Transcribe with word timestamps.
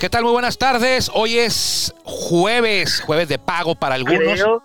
¿Qué 0.00 0.08
tal? 0.08 0.22
Muy 0.22 0.32
buenas 0.32 0.56
tardes. 0.56 1.10
Hoy 1.12 1.36
es 1.36 1.94
jueves, 2.04 3.02
jueves 3.02 3.28
de 3.28 3.38
pago 3.38 3.74
para 3.74 3.96
algunos. 3.96 4.32
Creo, 4.32 4.62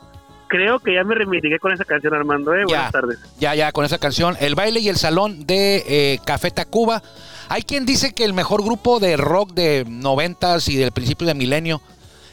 creo 0.47 0.79
que 0.79 0.93
ya 0.93 1.03
me 1.03 1.13
reivindiqué 1.13 1.59
con 1.59 1.73
esa 1.73 1.83
canción, 1.83 2.13
Armando. 2.13 2.55
¿eh? 2.55 2.59
Ya, 2.59 2.65
Buenas 2.65 2.91
tardes. 2.93 3.19
ya, 3.37 3.53
ya, 3.53 3.73
con 3.73 3.83
esa 3.83 3.97
canción. 3.97 4.37
El 4.39 4.55
baile 4.55 4.79
y 4.79 4.87
el 4.87 4.95
salón 4.95 5.45
de 5.45 5.83
eh, 5.89 6.19
Café 6.23 6.51
Tacuba. 6.51 7.03
Hay 7.49 7.63
quien 7.63 7.85
dice 7.85 8.13
que 8.13 8.23
el 8.23 8.31
mejor 8.31 8.63
grupo 8.63 9.01
de 9.01 9.17
rock 9.17 9.51
de 9.51 9.83
noventas 9.85 10.69
y 10.69 10.77
del 10.77 10.93
principio 10.93 11.27
de 11.27 11.33
milenio 11.33 11.81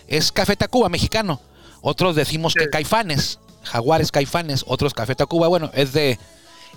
es 0.06 0.30
Café 0.30 0.55
Tacuba, 0.55 0.88
mexicano. 0.88 1.40
Otros 1.80 2.14
decimos 2.14 2.55
que. 2.55 2.70
Caifanes, 2.70 3.40
Jaguares 3.64 4.12
Caifanes, 4.12 4.64
otros 4.68 4.94
Café 4.94 5.16
Tacuba. 5.16 5.48
Bueno, 5.48 5.72
es 5.74 5.92
de, 5.92 6.20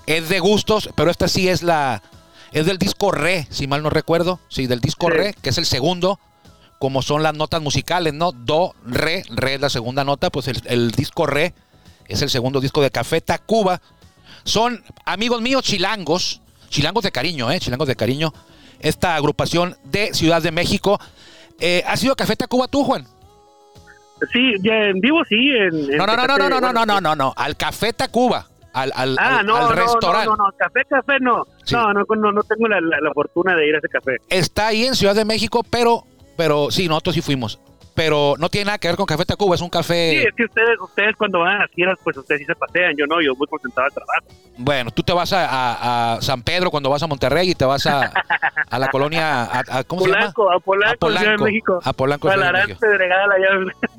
es 0.07 0.27
de 0.27 0.39
gustos, 0.39 0.89
pero 0.95 1.11
esta 1.11 1.27
sí 1.27 1.49
es 1.49 1.61
la, 1.61 2.01
es 2.55 2.65
del 2.65 2.77
disco 2.77 3.11
Re, 3.11 3.47
si 3.49 3.67
mal 3.67 3.83
no 3.83 3.89
recuerdo. 3.89 4.39
Sí, 4.47 4.65
del 4.65 4.79
disco 4.79 5.07
Sí. 5.07 5.13
Re, 5.17 5.35
que 5.41 5.49
es 5.49 5.57
el 5.57 5.65
segundo, 5.65 6.19
como 6.79 7.01
son 7.01 7.21
las 7.21 7.33
notas 7.33 7.61
musicales, 7.61 8.13
¿no? 8.13 8.31
Do, 8.31 8.73
Re, 8.85 9.23
Re 9.29 9.55
es 9.55 9.61
la 9.61 9.69
segunda 9.69 10.03
nota, 10.03 10.29
pues 10.29 10.47
el, 10.47 10.61
el 10.65 10.91
disco 10.91 11.25
Re 11.25 11.53
es 12.07 12.21
el 12.21 12.29
segundo 12.29 12.61
disco 12.61 12.81
de 12.81 12.91
Café 12.91 13.19
Tacuba. 13.19 13.81
Son 14.45 14.83
amigos 15.05 15.41
míos 15.41 15.63
chilangos, 15.63 16.41
chilangos 16.69 17.03
de 17.03 17.11
cariño, 17.11 17.51
¿eh? 17.51 17.59
Chilangos 17.59 17.87
de 17.87 17.95
cariño. 17.95 18.33
Esta 18.79 19.15
agrupación 19.15 19.77
de 19.83 20.13
Ciudad 20.13 20.41
de 20.41 20.51
México. 20.51 20.99
Eh, 21.59 21.83
¿Has 21.87 22.03
ido 22.03 22.13
a 22.13 22.15
Café 22.15 22.35
Tacuba 22.35 22.67
tú, 22.67 22.83
Juan? 22.83 23.05
Sí, 24.31 24.53
ya 24.63 24.73
en 24.85 25.01
vivo 25.01 25.23
sí. 25.27 25.35
En, 25.35 25.91
en 25.91 25.97
No, 25.97 26.05
no, 26.05 26.15
no, 26.15 26.25
no, 26.25 26.37
no, 26.37 26.49
no, 26.49 26.59
no, 26.61 26.71
bueno, 26.71 26.85
no, 26.85 27.01
no, 27.01 27.15
no. 27.15 27.33
Al 27.35 27.57
Café 27.57 27.91
Tacuba. 27.91 28.47
Al, 28.75 28.91
al, 28.95 29.15
Ah, 29.19 29.39
al- 29.39 29.45
no, 29.45 29.55
al 29.55 29.63
no, 29.63 29.71
restaurante. 29.71 30.25
no, 30.27 30.35
no, 30.35 30.45
no, 30.47 30.51
café, 30.57 30.81
café 30.89 31.13
no. 31.21 31.43
Sí. 31.63 31.73
No, 31.75 31.93
no, 31.93 32.03
no, 32.15 32.31
no 32.33 32.43
tengo 32.43 32.67
la, 32.67 32.79
la- 32.81 32.99
la 33.01 33.13
fortuna 33.13 33.55
de 33.55 33.67
ir 33.69 33.73
a 33.75 33.77
ese 33.79 33.87
café. 33.87 34.17
Está 34.29 34.67
ahí 34.67 34.85
en 34.85 34.95
Ciudad 34.95 35.15
de 35.15 35.23
México, 35.25 35.63
pero, 35.69 36.03
pero 36.35 36.69
sí, 36.71 36.87
nosotros 36.89 37.15
sí 37.15 37.21
fuimos. 37.21 37.59
Pero 37.95 38.35
no 38.37 38.49
tiene 38.49 38.65
nada 38.65 38.77
que 38.77 38.89
ver 38.89 38.97
con 38.97 39.05
Café 39.05 39.23
Tacuba, 39.25 39.55
es 39.55 39.61
un 39.61 39.67
Sí, 39.67 39.71
café. 39.71 40.23
es 40.27 40.35
que 40.35 40.43
ustedes, 40.43 40.77
ustedes 40.81 41.15
cuando 41.15 41.39
van 41.39 41.55
a 41.55 41.59
las 41.59 41.97
pues 42.03 42.17
ustedes 42.17 42.41
sí 42.41 42.45
se 42.45 42.53
pasean. 42.55 42.93
Yo 42.97 43.07
no, 43.07 43.21
yo 43.21 43.33
muy 43.35 43.47
concentrado 43.47 43.87
al 43.87 43.93
trabajo. 43.93 44.25
Bueno, 44.57 44.91
tú 44.91 45.01
te 45.01 45.13
vas 45.13 45.31
a, 45.33 45.45
a- 45.47 46.13
a 46.15 46.21
San 46.21 46.41
Pedro 46.41 46.69
cuando 46.71 46.89
vas 46.89 47.01
a 47.03 47.07
Monterrey 47.07 47.51
y 47.51 47.55
te 47.55 47.63
vas 47.65 47.85
a, 47.87 48.11
a 48.69 48.79
la 48.79 48.89
colonia. 48.89 49.43
A, 49.43 49.63
a- 49.79 49.83
¿Cómo 49.85 50.01
se 50.01 50.07
llama? 50.09 50.31
Polanco, 50.33 50.51
a 50.51 50.59
Polanco, 50.59 51.07
A 51.07 51.09
Ciudad 51.09 51.19
de 51.21 51.25
Polanco, 51.37 51.43
México. 51.45 51.79
a 51.83 51.93
Polanco, 51.93 52.31
Ciudad 52.31 52.53
de 52.53 52.61
México. 52.65 52.79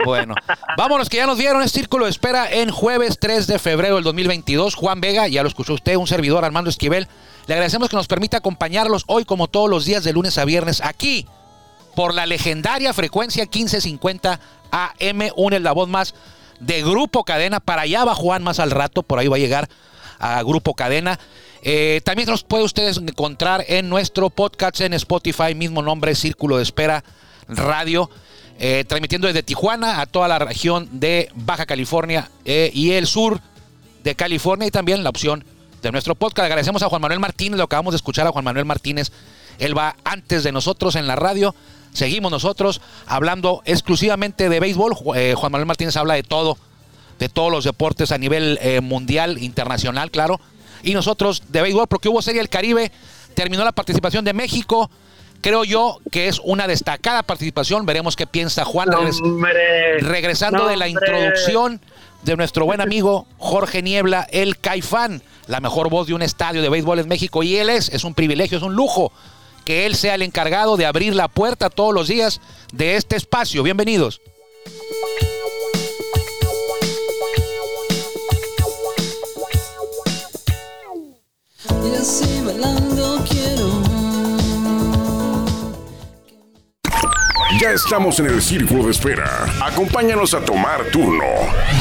Bueno, 0.04 0.34
vámonos 0.76 1.08
que 1.08 1.16
ya 1.16 1.26
nos 1.26 1.38
dieron. 1.38 1.62
Es 1.62 1.72
Círculo 1.72 2.04
de 2.04 2.10
Espera 2.10 2.50
en 2.50 2.70
jueves 2.70 3.18
3 3.18 3.46
de 3.46 3.58
febrero 3.58 3.94
del 3.96 4.04
2022. 4.04 4.74
Juan 4.74 5.00
Vega, 5.00 5.26
ya 5.28 5.42
lo 5.42 5.48
escuchó 5.48 5.72
usted, 5.74 5.96
un 5.96 6.06
servidor 6.06 6.44
Armando 6.44 6.68
Esquivel. 6.70 7.08
Le 7.46 7.54
agradecemos 7.54 7.88
que 7.88 7.96
nos 7.96 8.08
permita 8.08 8.36
acompañarlos 8.38 9.04
hoy, 9.06 9.24
como 9.24 9.48
todos 9.48 9.70
los 9.70 9.84
días, 9.86 10.04
de 10.04 10.12
lunes 10.12 10.36
a 10.38 10.44
viernes, 10.44 10.82
aquí, 10.82 11.26
por 11.96 12.14
la 12.14 12.26
legendaria 12.26 12.92
frecuencia 12.92 13.42
1550 13.44 14.38
AM. 14.70 15.22
La 15.60 15.72
voz 15.72 15.88
más 15.88 16.14
de 16.60 16.82
Grupo 16.82 17.24
Cadena. 17.24 17.58
Para 17.58 17.82
allá 17.82 18.04
va 18.04 18.14
Juan 18.14 18.44
más 18.44 18.60
al 18.60 18.70
rato, 18.70 19.02
por 19.02 19.18
ahí 19.18 19.26
va 19.26 19.36
a 19.36 19.40
llegar 19.40 19.68
a 20.20 20.40
Grupo 20.44 20.74
Cadena. 20.74 21.18
Eh, 21.62 22.00
también 22.04 22.28
nos 22.28 22.44
puede 22.44 22.62
ustedes 22.62 22.98
encontrar 22.98 23.64
en 23.66 23.88
nuestro 23.88 24.30
podcast 24.30 24.80
en 24.82 24.92
Spotify, 24.94 25.54
mismo 25.56 25.82
nombre, 25.82 26.14
Círculo 26.14 26.58
de 26.58 26.62
Espera 26.62 27.02
Radio, 27.48 28.10
eh, 28.58 28.84
transmitiendo 28.86 29.26
desde 29.26 29.42
Tijuana 29.42 30.00
a 30.00 30.06
toda 30.06 30.28
la 30.28 30.38
región 30.38 30.88
de 30.92 31.30
Baja 31.34 31.66
California 31.66 32.30
eh, 32.44 32.70
y 32.72 32.92
el 32.92 33.06
sur 33.06 33.40
de 34.04 34.14
California 34.14 34.68
y 34.68 34.70
también 34.70 35.02
la 35.02 35.10
opción 35.10 35.44
de 35.82 35.90
nuestro 35.90 36.14
podcast. 36.14 36.46
Agradecemos 36.46 36.82
a 36.82 36.88
Juan 36.88 37.02
Manuel 37.02 37.20
Martínez, 37.20 37.56
lo 37.56 37.64
acabamos 37.64 37.94
de 37.94 37.96
escuchar 37.96 38.26
a 38.26 38.32
Juan 38.32 38.44
Manuel 38.44 38.66
Martínez. 38.66 39.10
Él 39.58 39.76
va 39.76 39.96
antes 40.04 40.42
de 40.44 40.52
nosotros 40.52 40.96
en 40.96 41.06
la 41.06 41.16
radio. 41.16 41.54
Seguimos 41.92 42.30
nosotros 42.30 42.80
hablando 43.06 43.62
exclusivamente 43.64 44.48
de 44.48 44.60
béisbol. 44.60 44.94
Eh, 45.14 45.34
Juan 45.36 45.52
Manuel 45.52 45.66
Martínez 45.66 45.96
habla 45.96 46.14
de 46.14 46.22
todo, 46.22 46.58
de 47.18 47.28
todos 47.28 47.50
los 47.50 47.64
deportes 47.64 48.12
a 48.12 48.18
nivel 48.18 48.58
eh, 48.60 48.80
mundial, 48.80 49.38
internacional, 49.38 50.10
claro. 50.10 50.38
Y 50.82 50.92
nosotros 50.92 51.44
de 51.48 51.62
béisbol, 51.62 51.86
porque 51.88 52.08
hubo 52.08 52.20
Serie 52.20 52.40
del 52.40 52.50
Caribe, 52.50 52.92
terminó 53.34 53.64
la 53.64 53.72
participación 53.72 54.24
de 54.24 54.34
México. 54.34 54.90
Creo 55.40 55.64
yo 55.64 56.00
que 56.10 56.28
es 56.28 56.40
una 56.44 56.66
destacada 56.66 57.22
participación. 57.22 57.86
Veremos 57.86 58.14
qué 58.14 58.26
piensa 58.26 58.64
Juan. 58.64 58.90
Regres-. 58.90 59.20
Regresando 60.00 60.66
de 60.66 60.76
la 60.76 60.88
introducción 60.88 61.80
de 62.22 62.36
nuestro 62.36 62.64
buen 62.66 62.80
amigo 62.80 63.26
Jorge 63.38 63.82
Niebla, 63.82 64.26
el 64.30 64.58
Caifán, 64.58 65.22
la 65.46 65.60
mejor 65.60 65.88
voz 65.88 66.08
de 66.08 66.14
un 66.14 66.22
estadio 66.22 66.60
de 66.60 66.68
béisbol 66.68 66.98
en 66.98 67.08
México. 67.08 67.42
Y 67.42 67.56
él 67.56 67.70
es, 67.70 67.88
es 67.88 68.04
un 68.04 68.14
privilegio, 68.14 68.58
es 68.58 68.64
un 68.64 68.74
lujo 68.74 69.12
que 69.66 69.84
él 69.84 69.96
sea 69.96 70.14
el 70.14 70.22
encargado 70.22 70.78
de 70.78 70.86
abrir 70.86 71.14
la 71.14 71.28
puerta 71.28 71.68
todos 71.68 71.92
los 71.92 72.08
días 72.08 72.40
de 72.72 72.96
este 72.96 73.16
espacio. 73.16 73.64
Bienvenidos. 73.64 74.22
Ya 87.60 87.70
estamos 87.72 88.20
en 88.20 88.26
el 88.26 88.42
círculo 88.42 88.84
de 88.84 88.90
espera. 88.90 89.46
Acompáñanos 89.64 90.34
a 90.34 90.44
tomar 90.44 90.84
turno 90.92 91.24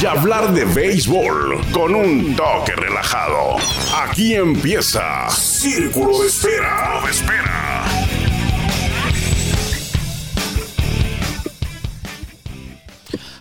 y 0.02 0.06
hablar 0.06 0.54
de 0.54 0.66
béisbol 0.66 1.62
con 1.72 1.94
un 1.94 2.36
toque 2.36 2.72
relajado. 2.76 3.58
Aquí 3.96 4.34
empieza 4.34 5.30
Círculo 5.30 6.22
de 6.22 6.28
Espera. 6.28 7.02
De 7.04 7.12
espera. 7.12 7.65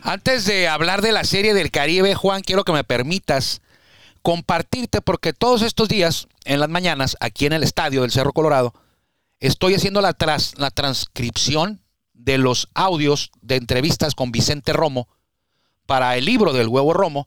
Antes 0.07 0.45
de 0.45 0.69
hablar 0.69 1.01
de 1.01 1.13
la 1.13 1.25
serie 1.25 1.55
del 1.55 1.71
Caribe, 1.71 2.15
Juan, 2.15 2.43
quiero 2.43 2.63
que 2.65 2.73
me 2.73 2.85
permitas 2.85 3.63
compartirte, 4.21 5.01
porque 5.01 5.33
todos 5.33 5.63
estos 5.63 5.89
días, 5.89 6.29
en 6.45 6.61
las 6.61 6.69
mañanas, 6.69 7.17
aquí 7.21 7.47
en 7.47 7.55
el 7.55 7.63
estadio 7.63 8.03
del 8.03 8.11
Cerro 8.11 8.35
Colorado, 8.35 8.75
estoy 9.41 9.75
haciendo 9.75 10.03
la, 10.03 10.13
tras- 10.13 10.59
la 10.59 10.71
transcripción 10.71 11.81
de 12.13 12.37
los 12.37 12.69
audios 12.75 13.31
de 13.41 13.57
entrevistas 13.57 14.15
con 14.15 14.31
Vicente 14.31 14.75
Romo 14.75 15.09
para 15.87 16.17
el 16.19 16.27
libro 16.27 16.53
del 16.53 16.69
huevo 16.69 16.93
Romo. 16.93 17.27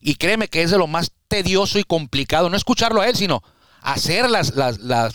Y 0.00 0.16
créeme 0.16 0.48
que 0.48 0.62
es 0.62 0.72
de 0.72 0.78
lo 0.78 0.88
más 0.88 1.12
tedioso 1.28 1.78
y 1.78 1.84
complicado, 1.84 2.50
no 2.50 2.56
escucharlo 2.56 3.02
a 3.02 3.08
él, 3.08 3.14
sino 3.14 3.44
hacer 3.82 4.28
las, 4.28 4.56
las, 4.56 4.78
las, 4.80 5.14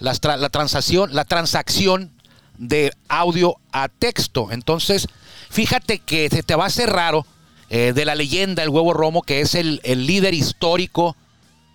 las 0.00 0.24
la, 0.24 0.48
transacción, 0.50 1.14
la 1.14 1.24
transacción 1.24 2.20
de 2.56 2.92
audio 3.08 3.58
a 3.70 3.88
texto. 3.88 4.48
Entonces, 4.50 5.06
fíjate 5.50 5.98
que 5.98 6.28
se 6.28 6.42
te 6.42 6.54
va 6.54 6.64
a 6.64 6.68
hacer 6.68 6.90
raro 6.90 7.26
eh, 7.70 7.92
de 7.94 8.04
la 8.04 8.14
leyenda 8.14 8.62
El 8.62 8.70
Huevo 8.70 8.94
Romo, 8.94 9.22
que 9.22 9.40
es 9.40 9.54
el, 9.54 9.80
el 9.84 10.06
líder 10.06 10.34
histórico 10.34 11.16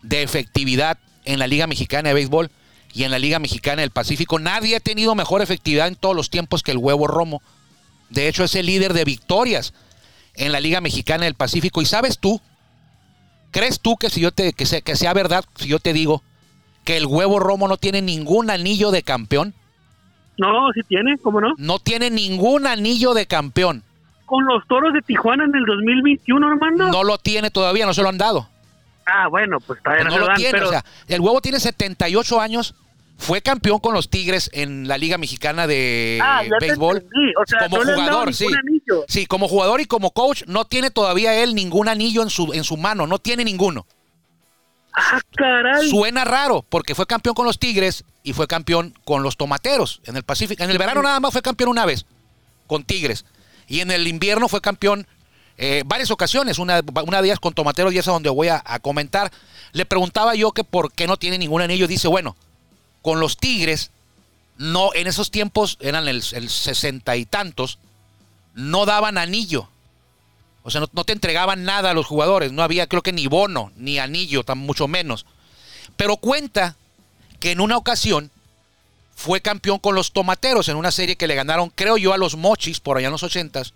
de 0.01 0.23
efectividad 0.23 0.97
en 1.25 1.39
la 1.39 1.47
Liga 1.47 1.67
Mexicana 1.67 2.09
de 2.09 2.15
Béisbol 2.15 2.51
y 2.93 3.03
en 3.03 3.11
la 3.11 3.19
Liga 3.19 3.39
Mexicana 3.39 3.81
del 3.81 3.91
Pacífico. 3.91 4.39
Nadie 4.39 4.75
ha 4.75 4.79
tenido 4.79 5.15
mejor 5.15 5.41
efectividad 5.41 5.87
en 5.87 5.95
todos 5.95 6.15
los 6.15 6.29
tiempos 6.29 6.63
que 6.63 6.71
el 6.71 6.77
Huevo 6.77 7.07
Romo. 7.07 7.41
De 8.09 8.27
hecho, 8.27 8.43
es 8.43 8.53
el 8.55 8.67
líder 8.67 8.93
de 8.93 9.05
victorias 9.05 9.73
en 10.35 10.51
la 10.51 10.59
Liga 10.59 10.81
Mexicana 10.81 11.25
del 11.25 11.35
Pacífico. 11.35 11.81
¿Y 11.81 11.85
sabes 11.85 12.19
tú? 12.19 12.39
¿Crees 13.51 13.79
tú 13.79 13.97
que 13.97 14.09
si 14.09 14.21
yo 14.21 14.31
te 14.31 14.53
que 14.53 14.65
sea, 14.65 14.81
que 14.81 14.95
sea 14.95 15.13
verdad 15.13 15.45
si 15.55 15.67
yo 15.67 15.79
te 15.79 15.93
digo 15.93 16.23
que 16.83 16.97
el 16.97 17.05
Huevo 17.05 17.39
Romo 17.39 17.67
no 17.67 17.77
tiene 17.77 18.01
ningún 18.01 18.49
anillo 18.49 18.91
de 18.91 19.03
campeón? 19.03 19.53
No, 20.37 20.71
sí 20.73 20.81
tiene, 20.87 21.17
¿cómo 21.19 21.39
no? 21.41 21.53
No 21.57 21.79
tiene 21.79 22.09
ningún 22.09 22.65
anillo 22.67 23.13
de 23.13 23.25
campeón. 23.27 23.83
Con 24.25 24.45
los 24.45 24.65
toros 24.67 24.93
de 24.93 25.01
Tijuana 25.01 25.43
en 25.45 25.55
el 25.55 25.65
2021, 25.65 26.47
Armando. 26.47 26.87
No 26.89 27.03
lo 27.03 27.17
tiene 27.17 27.51
todavía, 27.51 27.85
no 27.85 27.93
se 27.93 28.01
lo 28.01 28.09
han 28.09 28.17
dado. 28.17 28.49
Ah, 29.05 29.27
bueno, 29.27 29.59
pues 29.59 29.81
todavía 29.83 30.05
Pues 30.05 30.05
no, 30.05 30.09
no 30.11 30.15
se 30.15 30.19
lo 30.21 30.27
dan, 30.27 30.35
tiene. 30.37 30.51
pero 30.53 30.67
O 30.67 30.71
sea, 30.71 30.85
el 31.07 31.21
huevo 31.21 31.41
tiene 31.41 31.59
78 31.59 32.39
años. 32.41 32.73
Fue 33.17 33.41
campeón 33.41 33.79
con 33.79 33.93
los 33.93 34.09
Tigres 34.09 34.49
en 34.53 34.87
la 34.87 34.97
Liga 34.97 35.17
Mexicana 35.19 35.67
de 35.67 36.19
Ah, 36.23 36.41
ya 36.43 36.57
te 36.57 36.65
Béisbol. 36.67 36.97
entendí. 36.97 37.31
O 37.39 37.45
sea, 37.45 37.69
como 37.69 37.83
no 37.83 37.93
jugador, 37.93 38.33
sí. 38.33 38.45
anillo. 38.45 39.05
Sí, 39.07 39.25
como 39.27 39.47
jugador 39.47 39.81
y 39.81 39.85
como 39.85 40.11
coach, 40.11 40.43
no 40.47 40.65
tiene 40.65 40.89
todavía 40.89 41.35
él 41.43 41.53
ningún 41.53 41.89
anillo 41.89 42.23
en 42.23 42.29
su, 42.31 42.53
en 42.53 42.63
su 42.63 42.75
mano. 42.75 43.05
No 43.05 43.19
tiene 43.19 43.43
ninguno. 43.45 43.85
Ah, 44.93 45.19
caray. 45.35 45.89
Suena 45.89 46.23
raro, 46.23 46.63
porque 46.69 46.93
fue 46.95 47.07
campeón 47.07 47.35
con 47.35 47.45
los 47.45 47.57
Tigres 47.57 48.03
y 48.23 48.33
fue 48.33 48.47
campeón 48.47 48.93
con 49.05 49.23
los 49.23 49.37
Tomateros 49.37 50.01
en 50.05 50.15
el 50.15 50.23
Pacífico. 50.23 50.63
En 50.63 50.69
el 50.69 50.77
verano 50.77 51.01
nada 51.01 51.19
más 51.19 51.31
fue 51.31 51.41
campeón 51.41 51.69
una 51.69 51.85
vez 51.85 52.05
con 52.67 52.83
Tigres. 52.83 53.25
Y 53.67 53.79
en 53.79 53.91
el 53.91 54.07
invierno 54.07 54.47
fue 54.47 54.61
campeón 54.61 55.07
eh, 55.57 55.83
varias 55.85 56.11
ocasiones. 56.11 56.59
Una, 56.59 56.81
una 57.05 57.21
de 57.21 57.27
ellas 57.27 57.39
con 57.39 57.53
Tomateros 57.53 57.93
y 57.93 57.97
esa 57.97 58.11
donde 58.11 58.29
voy 58.29 58.49
a, 58.49 58.61
a 58.65 58.79
comentar. 58.79 59.31
Le 59.71 59.85
preguntaba 59.85 60.35
yo 60.35 60.51
que 60.51 60.63
por 60.63 60.91
qué 60.91 61.07
no 61.07 61.17
tiene 61.17 61.37
ningún 61.37 61.61
anillo. 61.61 61.87
Dice, 61.87 62.07
bueno, 62.07 62.35
con 63.01 63.19
los 63.19 63.37
Tigres, 63.37 63.89
no, 64.57 64.91
en 64.93 65.07
esos 65.07 65.31
tiempos 65.31 65.77
eran 65.81 66.07
el, 66.07 66.23
el 66.33 66.49
sesenta 66.49 67.15
y 67.15 67.25
tantos, 67.25 67.79
no 68.53 68.85
daban 68.85 69.17
anillo. 69.17 69.69
O 70.63 70.71
sea, 70.71 70.81
no, 70.81 70.89
no 70.93 71.03
te 71.03 71.13
entregaban 71.13 71.63
nada 71.63 71.91
a 71.91 71.93
los 71.93 72.05
jugadores. 72.05 72.51
No 72.51 72.63
había, 72.63 72.87
creo 72.87 73.01
que 73.01 73.13
ni 73.13 73.27
bono, 73.27 73.71
ni 73.75 73.99
anillo, 73.99 74.43
tan 74.43 74.57
mucho 74.57 74.87
menos. 74.87 75.25
Pero 75.95 76.17
cuenta 76.17 76.75
que 77.39 77.51
en 77.51 77.59
una 77.59 77.77
ocasión 77.77 78.31
fue 79.15 79.41
campeón 79.41 79.79
con 79.79 79.95
los 79.95 80.11
Tomateros 80.11 80.69
en 80.69 80.75
una 80.75 80.91
serie 80.91 81.15
que 81.15 81.27
le 81.27 81.35
ganaron, 81.35 81.69
creo 81.69 81.97
yo, 81.97 82.13
a 82.13 82.17
los 82.17 82.35
Mochis 82.35 82.79
por 82.79 82.97
allá 82.97 83.07
en 83.07 83.11
los 83.11 83.23
ochentas, 83.23 83.73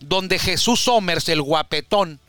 donde 0.00 0.38
Jesús 0.38 0.80
Somers, 0.80 1.28
el 1.28 1.42
guapetón, 1.42 2.20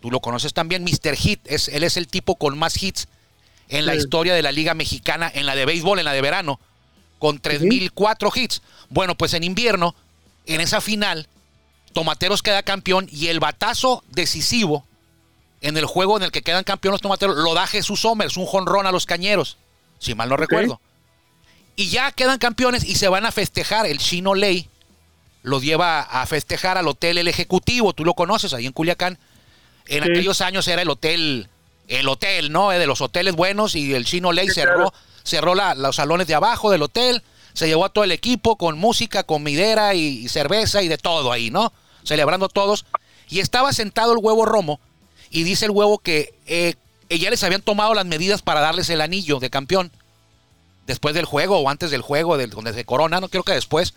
tú 0.00 0.10
lo 0.10 0.20
conoces 0.20 0.52
también, 0.52 0.84
Mr. 0.84 1.16
Hit, 1.16 1.40
es, 1.44 1.68
él 1.68 1.84
es 1.84 1.96
el 1.96 2.08
tipo 2.08 2.36
con 2.36 2.58
más 2.58 2.82
hits 2.82 3.08
en 3.68 3.86
la 3.86 3.94
historia 3.94 4.34
de 4.34 4.42
la 4.42 4.52
Liga 4.52 4.74
Mexicana, 4.74 5.30
en 5.32 5.46
la 5.46 5.54
de 5.54 5.64
béisbol, 5.64 5.98
en 5.98 6.04
la 6.04 6.12
de 6.12 6.20
verano, 6.20 6.60
con 7.18 7.40
3.004 7.40 8.30
hits. 8.36 8.62
Bueno, 8.90 9.14
pues 9.16 9.32
en 9.34 9.44
invierno, 9.44 9.94
en 10.46 10.60
esa 10.60 10.80
final, 10.80 11.28
Tomateros 11.92 12.42
queda 12.42 12.62
campeón 12.62 13.08
y 13.10 13.28
el 13.28 13.40
batazo 13.40 14.02
decisivo 14.10 14.84
en 15.60 15.76
el 15.76 15.86
juego 15.86 16.16
en 16.16 16.24
el 16.24 16.32
que 16.32 16.42
quedan 16.42 16.64
campeón 16.64 16.92
los 16.92 17.00
Tomateros 17.00 17.36
lo 17.36 17.54
da 17.54 17.66
Jesús 17.66 18.00
Somers, 18.00 18.36
un 18.36 18.46
jonrón 18.46 18.86
a 18.86 18.92
los 18.92 19.06
Cañeros, 19.06 19.56
si 19.98 20.14
mal 20.14 20.28
no 20.28 20.36
recuerdo. 20.36 20.80
Y 21.76 21.88
ya 21.88 22.10
quedan 22.12 22.38
campeones 22.38 22.84
y 22.84 22.96
se 22.96 23.08
van 23.08 23.24
a 23.24 23.32
festejar. 23.32 23.86
El 23.86 23.98
Chino 23.98 24.34
Ley 24.34 24.68
los 25.42 25.62
lleva 25.62 26.00
a 26.00 26.26
festejar 26.26 26.76
al 26.78 26.88
hotel 26.88 27.18
El 27.18 27.28
Ejecutivo, 27.28 27.92
tú 27.92 28.04
lo 28.04 28.14
conoces, 28.14 28.52
ahí 28.54 28.66
en 28.66 28.72
Culiacán. 28.72 29.18
En 29.86 30.04
Sí. 30.04 30.10
aquellos 30.10 30.40
años 30.40 30.66
era 30.68 30.82
el 30.82 30.90
hotel, 30.90 31.48
el 31.88 32.08
hotel, 32.08 32.52
¿no? 32.52 32.72
Eh, 32.72 32.78
De 32.78 32.86
los 32.86 33.00
hoteles 33.00 33.34
buenos 33.34 33.74
y 33.74 33.94
el 33.94 34.04
Chino 34.04 34.32
Ley 34.32 34.48
Sí, 34.48 34.54
cerró, 34.54 34.74
claro. 34.74 34.94
cerró 35.24 35.54
la- 35.54 35.74
los 35.74 35.96
salones 35.96 36.26
de 36.26 36.34
abajo 36.34 36.70
del 36.70 36.82
hotel, 36.82 37.22
se 37.54 37.66
llevó 37.66 37.84
a 37.84 37.88
todo 37.90 38.04
el 38.04 38.12
equipo 38.12 38.56
con 38.56 38.78
música, 38.78 39.24
comidera 39.24 39.94
y, 39.94 40.24
y 40.24 40.28
cerveza 40.28 40.82
y 40.82 40.88
de 40.88 40.98
todo 40.98 41.32
ahí, 41.32 41.50
¿no? 41.50 41.72
Celebrando 42.04 42.48
todos. 42.48 42.84
Y 43.28 43.40
estaba 43.40 43.72
sentado 43.72 44.12
el 44.12 44.18
huevo 44.18 44.44
Romo 44.44 44.80
y 45.30 45.44
dice 45.44 45.64
el 45.64 45.70
huevo 45.70 45.98
que 45.98 46.34
eh, 46.46 46.74
ya 47.08 47.30
les 47.30 47.42
habían 47.42 47.62
tomado 47.62 47.94
las 47.94 48.06
medidas 48.06 48.42
para 48.42 48.60
darles 48.60 48.90
el 48.90 49.00
anillo 49.00 49.38
de 49.38 49.50
campeón 49.50 49.90
después 50.86 51.14
del 51.14 51.24
juego 51.24 51.58
o 51.58 51.68
antes 51.68 51.90
del 51.90 52.02
juego, 52.02 52.36
del, 52.36 52.50
donde 52.50 52.72
se 52.72 52.84
corona, 52.84 53.20
no 53.20 53.28
creo 53.28 53.42
que 53.42 53.52
después, 53.52 53.94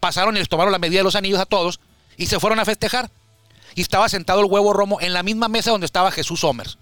pasaron 0.00 0.36
y 0.36 0.40
les 0.40 0.48
tomaron 0.48 0.72
la 0.72 0.78
medida 0.78 1.00
de 1.00 1.04
los 1.04 1.16
anillos 1.16 1.40
a 1.40 1.46
todos 1.46 1.80
y 2.16 2.26
se 2.26 2.40
fueron 2.40 2.58
a 2.60 2.64
festejar. 2.64 3.10
Y 3.74 3.80
estaba 3.80 4.08
sentado 4.08 4.40
el 4.40 4.46
huevo 4.46 4.72
Romo 4.72 5.00
en 5.00 5.12
la 5.12 5.22
misma 5.22 5.48
mesa 5.48 5.70
donde 5.70 5.86
estaba 5.86 6.10
Jesús 6.10 6.40
Somers, 6.40 6.78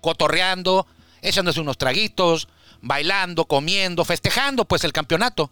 cotorreando, 0.00 0.86
echándose 1.22 1.60
unos 1.60 1.78
traguitos, 1.78 2.48
bailando, 2.80 3.46
comiendo, 3.46 4.04
festejando 4.04 4.64
pues 4.64 4.84
el 4.84 4.92
campeonato. 4.92 5.50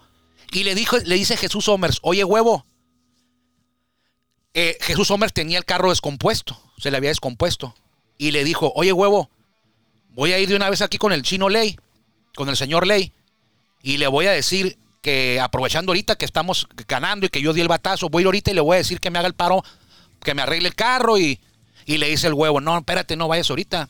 Y 0.52 0.64
le, 0.64 0.74
dijo, 0.74 0.96
le 0.98 1.16
dice 1.16 1.36
Jesús 1.36 1.64
Somers, 1.64 1.98
oye 2.02 2.24
huevo, 2.24 2.64
eh, 4.54 4.76
Jesús 4.80 5.08
Somers 5.08 5.32
tenía 5.32 5.58
el 5.58 5.64
carro 5.64 5.90
descompuesto, 5.90 6.60
se 6.78 6.90
le 6.90 6.96
había 6.96 7.10
descompuesto. 7.10 7.74
Y 8.16 8.32
le 8.32 8.42
dijo, 8.44 8.72
oye 8.74 8.92
huevo, 8.92 9.30
voy 10.10 10.32
a 10.32 10.38
ir 10.38 10.48
de 10.48 10.56
una 10.56 10.68
vez 10.70 10.82
aquí 10.82 10.98
con 10.98 11.12
el 11.12 11.22
chino 11.22 11.48
Ley, 11.48 11.78
con 12.34 12.48
el 12.48 12.56
señor 12.56 12.86
Ley, 12.86 13.12
y 13.82 13.98
le 13.98 14.08
voy 14.08 14.26
a 14.26 14.32
decir 14.32 14.76
que 15.02 15.38
aprovechando 15.40 15.90
ahorita 15.90 16.16
que 16.16 16.24
estamos 16.24 16.66
ganando 16.88 17.26
y 17.26 17.28
que 17.28 17.40
yo 17.40 17.52
di 17.52 17.60
el 17.60 17.68
batazo, 17.68 18.08
voy 18.08 18.20
a 18.20 18.22
ir 18.22 18.26
ahorita 18.26 18.50
y 18.50 18.54
le 18.54 18.60
voy 18.60 18.74
a 18.74 18.78
decir 18.78 18.98
que 19.00 19.10
me 19.10 19.18
haga 19.20 19.28
el 19.28 19.34
paro, 19.34 19.62
que 20.24 20.34
me 20.34 20.42
arregle 20.42 20.68
el 20.68 20.74
carro 20.74 21.16
y, 21.18 21.40
y 21.86 21.98
le 21.98 22.08
dice 22.08 22.26
el 22.26 22.34
huevo, 22.34 22.60
no, 22.60 22.76
espérate, 22.76 23.16
no 23.16 23.28
vayas 23.28 23.48
ahorita, 23.50 23.88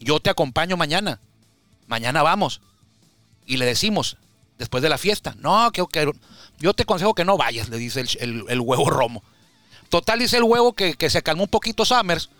yo 0.00 0.18
te 0.18 0.30
acompaño 0.30 0.76
mañana, 0.76 1.20
mañana 1.86 2.22
vamos. 2.24 2.60
Y 3.46 3.56
le 3.58 3.64
decimos, 3.64 4.16
después 4.58 4.82
de 4.82 4.88
la 4.88 4.98
fiesta, 4.98 5.36
no, 5.38 5.70
que, 5.70 5.84
yo 6.58 6.74
te 6.74 6.82
aconsejo 6.82 7.14
que 7.14 7.24
no 7.24 7.36
vayas, 7.36 7.68
le 7.68 7.78
dice 7.78 8.00
el- 8.18 8.44
el 8.48 8.60
huevo 8.60 8.90
Romo. 8.90 9.22
Total 9.88 10.18
dice 10.18 10.36
el 10.36 10.42
huevo 10.42 10.74
que, 10.74 10.94
que 10.94 11.10
se 11.10 11.22
calmó 11.22 11.44
un 11.44 11.48
poquito 11.48 11.84
Summers, 11.84 12.30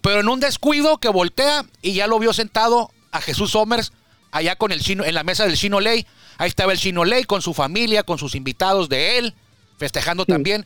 pero 0.00 0.20
en 0.20 0.28
un 0.28 0.40
descuido 0.40 0.98
que 0.98 1.08
voltea 1.08 1.64
y 1.82 1.94
ya 1.94 2.06
lo 2.06 2.18
vio 2.18 2.32
sentado 2.32 2.90
a 3.12 3.20
Jesús 3.20 3.52
Somers 3.52 3.92
allá 4.30 4.56
con 4.56 4.72
el 4.72 4.80
chino, 4.80 5.04
en 5.04 5.14
la 5.14 5.24
mesa 5.24 5.44
del 5.44 5.56
chino 5.56 5.80
Ley. 5.80 6.06
Ahí 6.36 6.48
estaba 6.48 6.72
el 6.72 6.78
chino 6.78 7.04
Ley 7.04 7.24
con 7.24 7.42
su 7.42 7.54
familia, 7.54 8.02
con 8.02 8.18
sus 8.18 8.34
invitados 8.34 8.88
de 8.88 9.18
él, 9.18 9.34
festejando 9.78 10.24
también. 10.24 10.64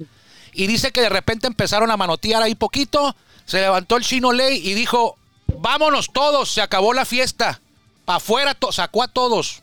Y 0.52 0.66
dice 0.66 0.92
que 0.92 1.00
de 1.00 1.08
repente 1.08 1.46
empezaron 1.46 1.90
a 1.90 1.96
manotear 1.96 2.42
ahí 2.42 2.54
poquito. 2.54 3.16
Se 3.46 3.60
levantó 3.60 3.96
el 3.96 4.04
chino 4.04 4.32
Ley 4.32 4.60
y 4.62 4.74
dijo: 4.74 5.16
Vámonos 5.58 6.12
todos, 6.12 6.50
se 6.50 6.60
acabó 6.60 6.92
la 6.92 7.04
fiesta. 7.04 7.60
Pa' 8.04 8.16
afuera, 8.16 8.56
sacó 8.70 9.02
a 9.02 9.08
todos. 9.08 9.62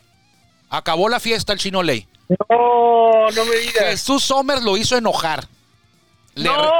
Acabó 0.69 1.09
la 1.09 1.19
fiesta 1.19 1.53
el 1.53 1.59
chino 1.59 1.83
Ley. 1.83 2.07
No, 2.49 3.29
no 3.31 3.45
me 3.45 3.55
digas. 3.57 3.85
Jesús 3.85 4.23
Somers 4.23 4.63
lo 4.63 4.77
hizo 4.77 4.97
enojar. 4.97 5.47
Le 6.39 6.50
re- 6.50 6.56
No. 6.56 6.71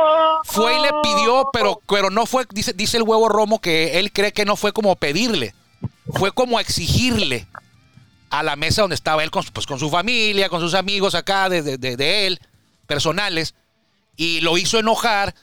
fue 0.44 0.78
y 0.78 0.82
le 0.82 0.90
pidió, 1.04 1.50
pero, 1.54 1.82
pero 1.88 2.10
no 2.10 2.26
fue, 2.26 2.46
dice, 2.52 2.74
dice 2.74 2.98
el 2.98 3.04
huevo 3.04 3.30
Romo 3.30 3.60
que 3.60 4.00
él 4.00 4.12
cree 4.12 4.32
que 4.32 4.46
no 4.46 4.56
fue 4.56 4.72
como 4.74 4.96
pedirle, 4.96 5.54
fue 6.14 6.32
como 6.32 6.60
exigirle 6.60 7.48
a 8.30 8.44
la 8.44 8.56
mesa 8.56 8.82
donde 8.84 8.96
estaba 8.96 9.24
él 9.24 9.32
con, 9.32 9.44
su- 9.44 9.52
pues, 9.52 9.66
con 9.66 9.80
su 9.80 9.90
familia, 9.90 10.50
con 10.50 10.62
sus 10.62 10.74
amigos 10.76 11.16
acá 11.16 11.50
de, 11.50 11.62
de- 11.62 11.78
de- 11.78 11.98
de 11.98 12.28
él, 12.28 12.40
personales, 12.88 13.56
y 14.16 14.42
lo 14.42 14.58
hizo 14.58 14.80
enojar. 14.80 15.36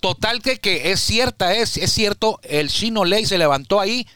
Total 0.00 0.42
que, 0.42 0.58
que 0.58 0.90
es 0.90 1.00
cierta, 1.00 1.54
es, 1.54 1.76
es 1.76 1.92
cierto, 1.92 2.40
el 2.42 2.68
chino 2.70 3.04
Ley 3.04 3.24
se 3.26 3.38
levantó 3.38 3.78
ahí, 3.80 4.06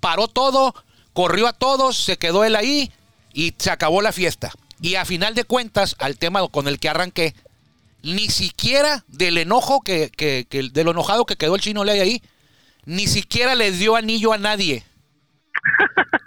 paró 0.00 0.26
todo, 0.28 0.74
corrió 1.12 1.46
a 1.46 1.52
todos, 1.52 1.96
se 1.98 2.16
quedó 2.16 2.44
él 2.44 2.56
ahí 2.56 2.90
y 3.34 3.52
se 3.58 3.70
acabó 3.70 4.00
la 4.00 4.12
fiesta. 4.12 4.50
Y 4.80 4.94
a 4.94 5.04
final 5.04 5.34
de 5.34 5.44
cuentas, 5.44 5.96
al 5.98 6.16
tema 6.16 6.46
con 6.48 6.66
el 6.68 6.78
que 6.78 6.88
arranqué, 6.88 7.34
ni 8.04 8.28
siquiera 8.30 9.04
del 9.08 9.38
enojo 9.38 9.80
que, 9.80 10.10
que- 10.16 10.46
que- 10.48 10.70
enojado 10.80 11.24
que 11.26 11.36
quedó 11.36 11.54
el 11.56 11.60
chino 11.60 11.84
Ley 11.84 12.00
ahí, 12.00 12.22
ni 12.84 13.06
siquiera 13.06 13.54
le 13.54 13.72
dio 13.72 13.96
anillo 13.96 14.32
a 14.32 14.38
nadie. 14.38 14.84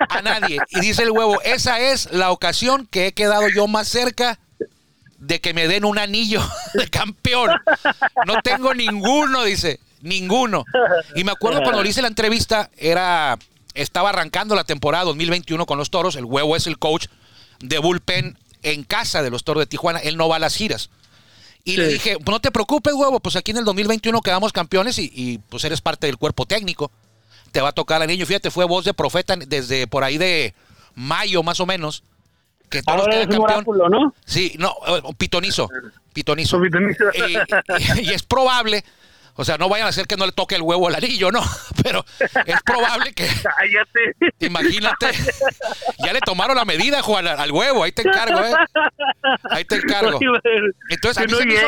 A 0.10 0.22
nadie. 0.22 0.60
Y 0.72 0.80
dice 0.80 1.04
el 1.04 1.12
huevo, 1.12 1.42
esa 1.42 1.80
es 1.80 2.12
la 2.12 2.32
ocasión 2.32 2.88
que 2.90 3.08
he 3.08 3.14
quedado 3.14 3.48
yo 3.50 3.68
más 3.68 3.88
cerca 3.88 4.40
de 5.20 5.40
que 5.42 5.54
me 5.54 5.68
den 5.68 5.86
un 5.86 6.00
anillo 6.00 6.42
de 6.74 6.88
campeón. 6.90 7.52
No 8.26 8.42
tengo 8.44 8.74
ninguno, 8.74 9.44
dice, 9.44 9.80
ninguno. 10.02 10.66
Y 11.16 11.24
me 11.24 11.32
acuerdo 11.32 11.62
cuando 11.62 11.84
le 11.84 11.90
hice 11.90 12.02
la 12.02 12.08
entrevista, 12.08 12.70
era 12.78 13.38
estaba 13.74 14.10
arrancando 14.10 14.56
la 14.56 14.64
temporada 14.64 15.04
2021 15.06 15.68
con 15.68 15.78
los 15.78 15.92
Toros, 15.92 16.16
el 16.16 16.26
huevo 16.26 16.56
es 16.56 16.66
el 16.66 16.80
coach 16.80 17.06
de 17.60 17.78
bullpen 17.78 18.40
en 18.64 18.84
casa 18.84 19.22
de 19.22 19.30
los 19.30 19.44
Toros 19.44 19.62
de 19.62 19.68
Tijuana, 19.68 20.00
él 20.00 20.18
no 20.18 20.28
va 20.28 20.38
a 20.38 20.40
las 20.40 20.56
giras. 20.56 20.90
Y 21.74 21.78
le 21.78 21.88
dije, 21.90 22.14
pues 22.16 22.28
no 22.34 22.40
te 22.40 22.52
preocupes, 22.52 22.94
huevo, 22.94 23.20
pues 23.20 23.36
aquí 23.36 23.52
en 23.52 23.58
el 23.58 23.66
2021 23.66 24.22
quedamos 24.22 24.54
campeones 24.54 24.98
y, 25.00 25.12
y, 25.14 25.38
pues 25.38 25.64
eres 25.66 25.82
parte 25.82 26.08
del 26.08 26.18
cuerpo 26.18 26.46
técnico. 26.46 26.92
Te 27.52 27.62
va 27.62 27.70
a 27.70 27.72
tocar 27.74 28.02
el 28.02 28.08
niño. 28.08 28.26
Fíjate, 28.26 28.52
fue 28.52 28.66
voz 28.66 28.86
de 28.86 28.94
profeta 28.94 29.36
desde 29.36 29.88
por 29.88 30.04
ahí 30.04 30.18
de 30.18 30.54
mayo 30.96 31.44
más 31.44 31.60
o 31.60 31.66
menos. 31.66 32.04
Que 32.70 32.82
todos 32.84 33.02
Ahora 33.02 33.22
es 33.22 33.28
un 33.28 33.42
oráculo, 33.42 33.90
¿no? 33.90 34.14
Sí, 34.26 34.54
no, 34.58 34.74
eh, 34.88 35.02
pitonizo. 35.18 35.70
Pitonizo. 36.14 36.60
Pitonizo. 36.62 37.06
Y, 37.16 38.02
y- 38.02 38.10
y 38.10 38.14
es 38.14 38.24
probable, 38.24 38.84
o 39.38 39.46
sea, 39.46 39.58
no 39.58 39.70
vayan 39.70 39.86
a 39.88 39.90
hacer 39.92 40.08
que 40.08 40.18
no 40.18 40.26
le 40.26 40.32
toque 40.34 40.56
el 40.56 40.62
huevo 40.62 40.88
al 40.88 40.96
anillo, 40.96 41.32
¿no? 41.32 41.42
Pero 41.84 42.04
es 42.46 42.62
probable 42.66 43.14
que, 43.14 43.26
Cállate. 43.44 44.36
imagínate, 44.46 45.12
ya 46.00 46.12
le 46.12 46.20
tomaron 46.22 46.58
la 46.58 46.66
medida, 46.66 47.02
Juan, 47.02 47.28
al 47.28 47.52
huevo, 47.52 47.84
ahí 47.84 47.92
te 47.92 48.02
encargo, 48.02 48.44
¿eh? 48.44 48.54
Ahí 49.52 49.64
te 49.66 49.76
encargo. 49.76 50.20
Entonces, 50.90 51.24
a 51.24 51.26
mí 51.28 51.34
se 51.34 51.46
me 51.46 51.54
hizo-. 51.54 51.68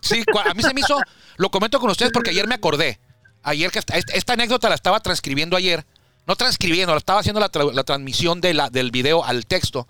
Sí, 0.00 0.24
a 0.44 0.54
mí 0.54 0.62
se 0.62 0.72
me 0.74 0.80
hizo, 0.80 0.98
lo 1.36 1.50
comento 1.50 1.78
con 1.80 1.90
ustedes 1.90 2.12
porque 2.12 2.30
ayer 2.30 2.46
me 2.46 2.54
acordé. 2.54 2.98
Ayer 3.42 3.70
que 3.70 3.78
esta, 3.78 4.32
anécdota 4.32 4.68
la 4.68 4.74
estaba 4.74 5.00
transcribiendo 5.00 5.56
ayer. 5.56 5.84
No 6.26 6.36
transcribiendo, 6.36 6.92
la 6.92 6.98
estaba 6.98 7.20
haciendo 7.20 7.40
la, 7.40 7.50
tra- 7.50 7.72
la 7.72 7.84
transmisión 7.84 8.40
de 8.40 8.52
la, 8.52 8.68
del 8.68 8.90
video 8.90 9.24
al 9.24 9.46
texto. 9.46 9.88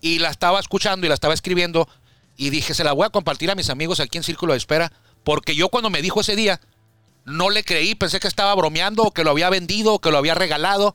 Y 0.00 0.18
la 0.18 0.30
estaba 0.30 0.60
escuchando 0.60 1.04
y 1.04 1.08
la 1.08 1.14
estaba 1.14 1.34
escribiendo. 1.34 1.88
Y 2.36 2.50
dije, 2.50 2.74
se 2.74 2.84
la 2.84 2.92
voy 2.92 3.06
a 3.06 3.10
compartir 3.10 3.50
a 3.50 3.54
mis 3.54 3.70
amigos 3.70 3.98
aquí 4.00 4.18
en 4.18 4.22
Círculo 4.24 4.52
de 4.52 4.58
Espera. 4.58 4.92
Porque 5.24 5.56
yo 5.56 5.70
cuando 5.70 5.90
me 5.90 6.02
dijo 6.02 6.20
ese 6.20 6.36
día, 6.36 6.60
no 7.24 7.50
le 7.50 7.64
creí. 7.64 7.94
Pensé 7.94 8.20
que 8.20 8.28
estaba 8.28 8.54
bromeando, 8.54 9.10
que 9.10 9.24
lo 9.24 9.30
había 9.30 9.50
vendido, 9.50 9.98
que 9.98 10.10
lo 10.10 10.18
había 10.18 10.34
regalado. 10.34 10.94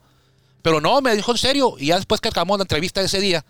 Pero 0.62 0.80
no, 0.80 1.00
me 1.00 1.14
dijo 1.16 1.32
en 1.32 1.38
serio. 1.38 1.74
Y 1.78 1.86
ya 1.86 1.96
después 1.96 2.20
que 2.20 2.28
acabamos 2.28 2.58
la 2.58 2.64
entrevista 2.64 3.00
de 3.00 3.06
ese 3.06 3.20
día, 3.20 3.44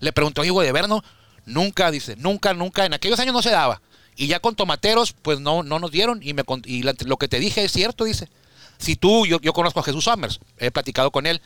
le 0.00 0.12
preguntó, 0.12 0.42
digo, 0.42 0.60
¿de 0.60 0.72
ver 0.72 0.88
no? 0.88 1.02
Nunca, 1.46 1.90
dice, 1.90 2.16
nunca, 2.16 2.52
nunca. 2.52 2.84
En 2.84 2.94
aquellos 2.94 3.18
años 3.20 3.32
no 3.32 3.42
se 3.42 3.50
daba. 3.50 3.80
Y 4.16 4.26
ya 4.26 4.40
con 4.40 4.54
tomateros, 4.56 5.12
pues 5.12 5.40
no, 5.40 5.62
no 5.62 5.78
nos 5.78 5.90
dieron. 5.90 6.20
Y, 6.22 6.34
me, 6.34 6.42
lo 7.04 7.16
que 7.16 7.28
te 7.28 7.38
dije 7.38 7.64
es 7.64 7.72
cierto, 7.72 8.04
dice. 8.04 8.28
Si 8.78 8.96
tú, 8.96 9.24
yo, 9.24 9.40
yo 9.40 9.52
conozco 9.52 9.80
a 9.80 9.84
Jesús 9.84 10.04
Summers, 10.04 10.40
he 10.58 10.72
platicado 10.72 11.12
con 11.12 11.26
él, 11.26 11.40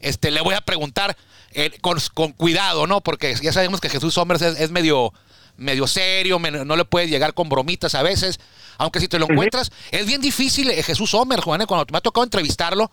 este, 0.00 0.30
le 0.30 0.42
voy 0.42 0.54
a 0.54 0.60
preguntar 0.60 1.16
eh, 1.52 1.78
con, 1.80 1.98
cuidado, 2.32 2.86
¿no? 2.86 3.00
Porque 3.00 3.34
ya 3.42 3.52
sabemos 3.52 3.80
que 3.80 3.88
Jesús 3.88 4.14
Summers 4.14 4.42
es 4.42 4.70
medio, 4.70 5.14
medio 5.58 5.86
serio, 5.86 6.38
no 6.38 6.76
le 6.76 6.84
puedes 6.86 7.10
llegar 7.10 7.34
con 7.34 7.50
bromitas 7.50 7.94
a 7.94 8.02
veces. 8.02 8.40
Aunque 8.78 9.00
si 9.00 9.08
te 9.08 9.18
lo 9.18 9.26
encuentras, 9.28 9.70
es 9.90 10.06
bien 10.06 10.22
difícil 10.22 10.70
eh, 10.70 10.82
Jesús 10.82 11.10
Sommer, 11.10 11.40
Juan, 11.40 11.60
eh, 11.60 11.66
cuando 11.66 11.84
me 11.92 11.98
ha 11.98 12.00
tocado 12.00 12.24
entrevistarlo, 12.24 12.90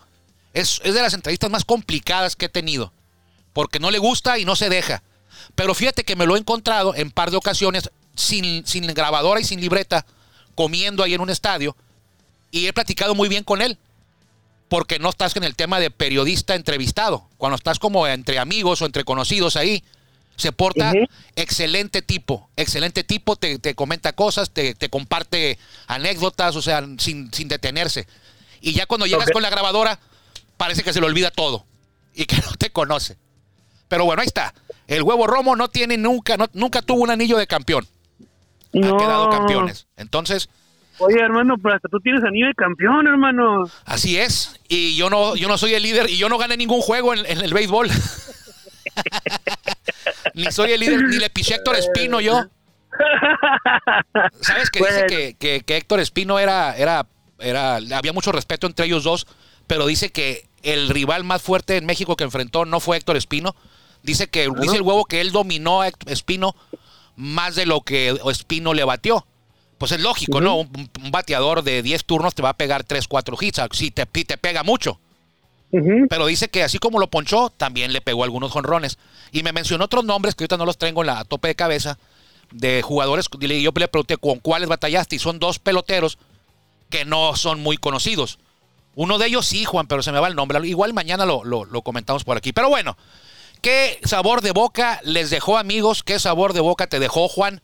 es, 0.53 0.81
es 0.83 0.93
de 0.93 1.01
las 1.01 1.13
entrevistas 1.13 1.49
más 1.49 1.63
complicadas 1.63 2.35
que 2.35 2.45
he 2.45 2.49
tenido. 2.49 2.91
porque 3.55 3.79
no 3.79 3.89
le 3.89 3.99
gusta 3.99 4.37
y 4.37 4.43
no 4.43 4.57
se 4.57 4.67
deja. 4.67 5.01
Pero 5.55 5.73
fíjate 5.73 6.03
que 6.03 6.17
me 6.17 6.25
lo 6.25 6.35
he 6.35 6.39
encontrado 6.39 6.93
en 6.93 7.09
par 7.09 7.31
de 7.31 7.37
ocasiones 7.37 7.89
sin, 8.13 8.67
sin 8.67 8.85
grabadora 8.87 9.39
y 9.39 9.45
sin 9.45 9.61
libreta, 9.61 10.05
comiendo 10.55 11.03
ahí 11.03 11.13
en 11.13 11.21
un 11.21 11.29
estadio, 11.29 11.75
y 12.51 12.67
he 12.67 12.73
platicado 12.73 13.15
muy 13.15 13.29
bien 13.29 13.45
con 13.45 13.61
él, 13.61 13.77
porque 14.67 14.99
no 14.99 15.09
estás 15.09 15.35
en 15.37 15.45
el 15.45 15.55
tema 15.55 15.79
de 15.79 15.89
periodista 15.89 16.55
entrevistado. 16.55 17.29
Cuando 17.37 17.55
estás 17.55 17.79
como 17.79 18.07
entre 18.07 18.39
amigos 18.39 18.81
o 18.81 18.85
entre 18.85 19.05
conocidos 19.05 19.55
ahí, 19.55 19.83
se 20.35 20.51
porta 20.51 20.93
excelente 21.35 22.01
tipo, 22.01 22.49
excelente 22.55 23.03
tipo, 23.03 23.35
te, 23.35 23.57
te 23.59 23.73
comenta 23.75 24.13
cosas, 24.13 24.51
te, 24.51 24.75
te 24.75 24.89
comparte 24.89 25.57
anécdotas, 25.87 26.55
o 26.55 26.61
sea, 26.61 26.83
sin, 26.97 27.31
sin 27.33 27.47
detenerse. 27.47 28.07
Y 28.61 28.73
ya 28.73 28.85
cuando 28.85 29.05
llegas 29.05 29.29
con 29.31 29.41
la 29.41 29.49
grabadora, 29.49 29.99
parece 30.57 30.83
que 30.83 30.91
se 30.93 30.99
le 30.99 31.05
olvida 31.07 31.31
todo 31.31 31.65
y 32.13 32.25
que 32.25 32.35
no 32.45 32.51
te 32.57 32.69
conoce. 32.71 33.17
Pero 33.87 34.05
bueno, 34.05 34.21
ahí 34.21 34.27
está. 34.27 34.53
El 34.87 35.03
huevo 35.03 35.27
Romo 35.27 35.55
no 35.55 35.69
tiene 35.69 35.97
nunca, 35.97 36.37
no- 36.37 36.49
nunca 36.53 36.81
tuvo 36.81 37.03
un 37.03 37.11
anillo 37.11 37.37
de 37.37 37.47
campeón. 37.47 37.87
No. 38.73 38.87
Han 38.89 38.97
quedado 38.97 39.29
campeones. 39.29 39.87
Entonces, 39.97 40.49
Oye, 40.97 41.19
hermano, 41.19 41.55
pero 41.61 41.75
hasta 41.75 41.89
tú 41.89 41.99
tienes 41.99 42.23
anillo 42.23 42.47
de 42.47 42.53
campeón, 42.53 43.05
hermano. 43.07 43.69
así 43.83 44.17
es. 44.17 44.59
Y 44.69 44.95
yo 44.95 45.09
no, 45.09 45.35
yo 45.35 45.47
no 45.49 45.57
soy 45.57 45.73
el 45.73 45.83
líder 45.83 46.09
y 46.09 46.17
yo 46.17 46.29
no 46.29 46.37
gané 46.37 46.55
ningún 46.55 46.79
juego 46.81 47.13
en, 47.13 47.25
en 47.25 47.39
el 47.41 47.53
béisbol. 47.53 47.89
ni 50.33 50.51
soy 50.51 50.71
el 50.71 50.79
líder, 50.79 51.03
ni 51.03 51.17
le 51.17 51.29
piché 51.29 51.53
a 51.53 51.57
Héctor 51.57 51.75
Espino 51.75 52.19
yo. 52.21 52.45
¿Sabes 54.41 54.69
que 54.69 54.79
dice 54.79 55.05
que, 55.07 55.35
que- 55.37 55.61
que 55.61 55.77
Héctor 55.77 55.99
Espino 55.99 56.39
era, 56.39 56.75
era, 56.75 57.07
era, 57.39 57.75
había 57.75 58.13
mucho 58.13 58.31
respeto 58.31 58.67
entre 58.67 58.85
ellos 58.85 59.03
dos, 59.03 59.27
pero 59.67 59.85
dice 59.85 60.11
que 60.11 60.47
el 60.63 60.89
rival 60.89 61.23
más 61.23 61.41
fuerte 61.41 61.77
en 61.77 61.85
México 61.85 62.15
que 62.15 62.23
enfrentó 62.23 62.65
no 62.65 62.79
fue 62.79 62.97
Héctor 62.97 63.17
Espino. 63.17 63.55
Dice 64.03 64.27
que, 64.27 64.49
dice 64.59 64.75
el 64.75 64.81
huevo 64.83 65.05
que 65.05 65.19
él 65.21 65.31
dominó 65.31 65.81
a 65.81 65.87
Héctor 65.87 66.11
Espino 66.11 66.55
más 67.15 67.55
de 67.55 67.65
lo 67.65 67.81
que 67.81 68.17
Espino 68.29 68.73
le 68.73 68.83
batió. 68.83 69.25
Pues 69.77 69.91
es 69.91 69.99
lógico, 69.99 70.39
¿no? 70.39 70.55
Un, 70.55 70.89
un 71.03 71.11
bateador 71.11 71.61
de 71.63 71.81
10 71.81 72.05
turnos 72.05 72.33
te 72.33 72.41
va 72.41 72.49
a 72.49 72.57
pegar 72.57 72.83
3, 72.85 73.07
4 73.07 73.37
hits, 73.41 73.61
si 73.73 73.91
te, 73.91 74.07
si 74.13 74.23
te 74.25 74.37
pega 74.37 74.63
mucho. 74.63 74.99
Pero 76.09 76.25
dice 76.27 76.47
que 76.49 76.63
así 76.63 76.77
como 76.77 76.99
lo 76.99 77.07
ponchó, 77.09 77.49
también 77.49 77.91
le 77.91 77.99
pegó 78.01 78.23
algunos 78.23 78.51
jonrones. 78.51 78.97
Y 79.31 79.43
me 79.43 79.51
mencionó 79.51 79.85
otros 79.85 80.05
nombres 80.05 80.35
que 80.35 80.43
ahorita 80.43 80.57
no 80.57 80.65
los 80.65 80.77
tengo 80.77 81.01
en 81.01 81.07
la 81.07 81.25
tope 81.25 81.49
de 81.49 81.55
cabeza 81.55 81.97
de 82.51 82.81
jugadores. 82.81 83.25
Y 83.41 83.61
yo 83.61 83.71
le 83.75 83.87
pregunté 83.87 84.17
con 84.17 84.39
cuáles 84.39 84.69
batallaste 84.69 85.15
y 85.17 85.19
son 85.19 85.39
dos 85.39 85.59
peloteros 85.59 86.17
que 86.89 87.03
no 87.03 87.35
son 87.35 87.61
muy 87.61 87.77
conocidos. 87.77 88.39
Uno 88.95 89.17
de 89.17 89.27
ellos 89.27 89.45
sí, 89.45 89.65
Juan, 89.65 89.87
pero 89.87 90.01
se 90.01 90.11
me 90.13 90.19
va 90.19 90.27
el 90.29 90.35
nombre. 90.35 90.65
Igual 90.65 90.93
mañana 90.93 91.25
lo, 91.25 91.43
lo- 91.43 91.65
lo 91.65 91.81
comentamos 91.81 92.23
por 92.23 92.37
aquí. 92.37 92.53
Pero 92.53 92.69
bueno, 92.69 92.95
¿qué 93.61 93.99
sabor 94.05 94.41
de 94.41 94.51
boca 94.51 95.01
les 95.03 95.29
dejó, 95.29 95.57
amigos? 95.57 96.03
¿Qué 96.03 96.19
sabor 96.19 96.53
de 96.53 96.61
boca 96.61 96.87
te 96.87 96.99
dejó, 96.99 97.27
Juan, 97.27 97.61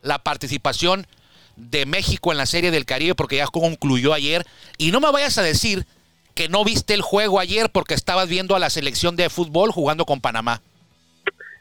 la 0.00 0.20
participación 0.20 1.06
de 1.56 1.84
México 1.84 2.32
en 2.32 2.38
la 2.38 2.46
Serie 2.46 2.70
del 2.70 2.86
Caribe? 2.86 3.14
Porque 3.14 3.36
ya 3.36 3.46
concluyó 3.48 4.14
ayer. 4.14 4.46
Y 4.78 4.92
no 4.92 5.00
me 5.00 5.10
vayas 5.10 5.36
a 5.36 5.42
decir 5.42 5.86
que 6.40 6.48
no 6.48 6.64
viste 6.64 6.94
el 6.94 7.02
juego 7.02 7.38
ayer 7.38 7.68
porque 7.70 7.92
estabas 7.92 8.26
viendo 8.26 8.56
a 8.56 8.58
la 8.58 8.70
selección 8.70 9.14
de 9.14 9.28
fútbol 9.28 9.72
jugando 9.72 10.06
con 10.06 10.22
Panamá. 10.22 10.62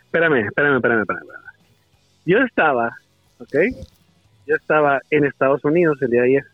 Espérame, 0.05 0.45
espérame, 0.47 0.75
espérame, 0.77 1.01
espérame. 1.01 1.25
Yo 2.25 2.37
estaba, 2.37 2.95
¿ok? 3.39 3.55
Yo 4.47 4.55
estaba 4.55 5.01
en 5.11 5.25
Estados 5.25 5.65
Unidos 5.65 5.97
el 6.01 6.11
día 6.11 6.21
de 6.21 6.27
ayer. 6.27 6.45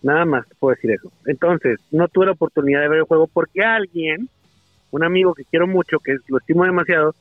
Nada 0.00 0.24
más 0.24 0.48
te 0.48 0.54
puedo 0.54 0.74
decir 0.74 0.92
eso. 0.92 1.12
Entonces, 1.26 1.78
no 1.90 2.08
tuve 2.08 2.24
la 2.24 2.32
oportunidad 2.32 2.80
de 2.80 2.88
ver 2.88 2.98
el 3.00 3.04
juego 3.04 3.26
porque 3.26 3.60
alguien, 3.62 4.30
un 4.92 5.04
amigo 5.04 5.34
que 5.34 5.44
quiero 5.44 5.66
mucho, 5.66 5.98
que 5.98 6.16
lo 6.28 6.38
estimo 6.38 6.64
demasiado, 6.64 7.14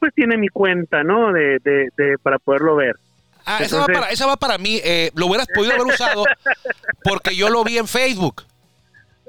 pues 0.00 0.12
tiene 0.14 0.36
mi 0.36 0.48
cuenta, 0.48 1.04
¿no? 1.04 1.32
De, 1.32 1.60
de, 1.62 1.90
de- 1.96 2.18
para 2.20 2.40
poderlo 2.40 2.74
ver. 2.74 2.96
Ah, 3.46 3.58
esa 3.62 3.78
va 3.78 3.86
para, 3.86 4.08
esa 4.10 4.26
va 4.26 4.36
para 4.36 4.58
mí. 4.58 4.80
eh, 4.82 5.12
lo 5.14 5.26
hubieras 5.26 5.46
podido 5.54 5.74
haber 5.74 5.86
usado 5.86 6.24
porque 7.04 7.36
yo 7.36 7.50
lo 7.50 7.62
vi 7.62 7.78
en 7.78 7.86
Facebook. 7.86 8.42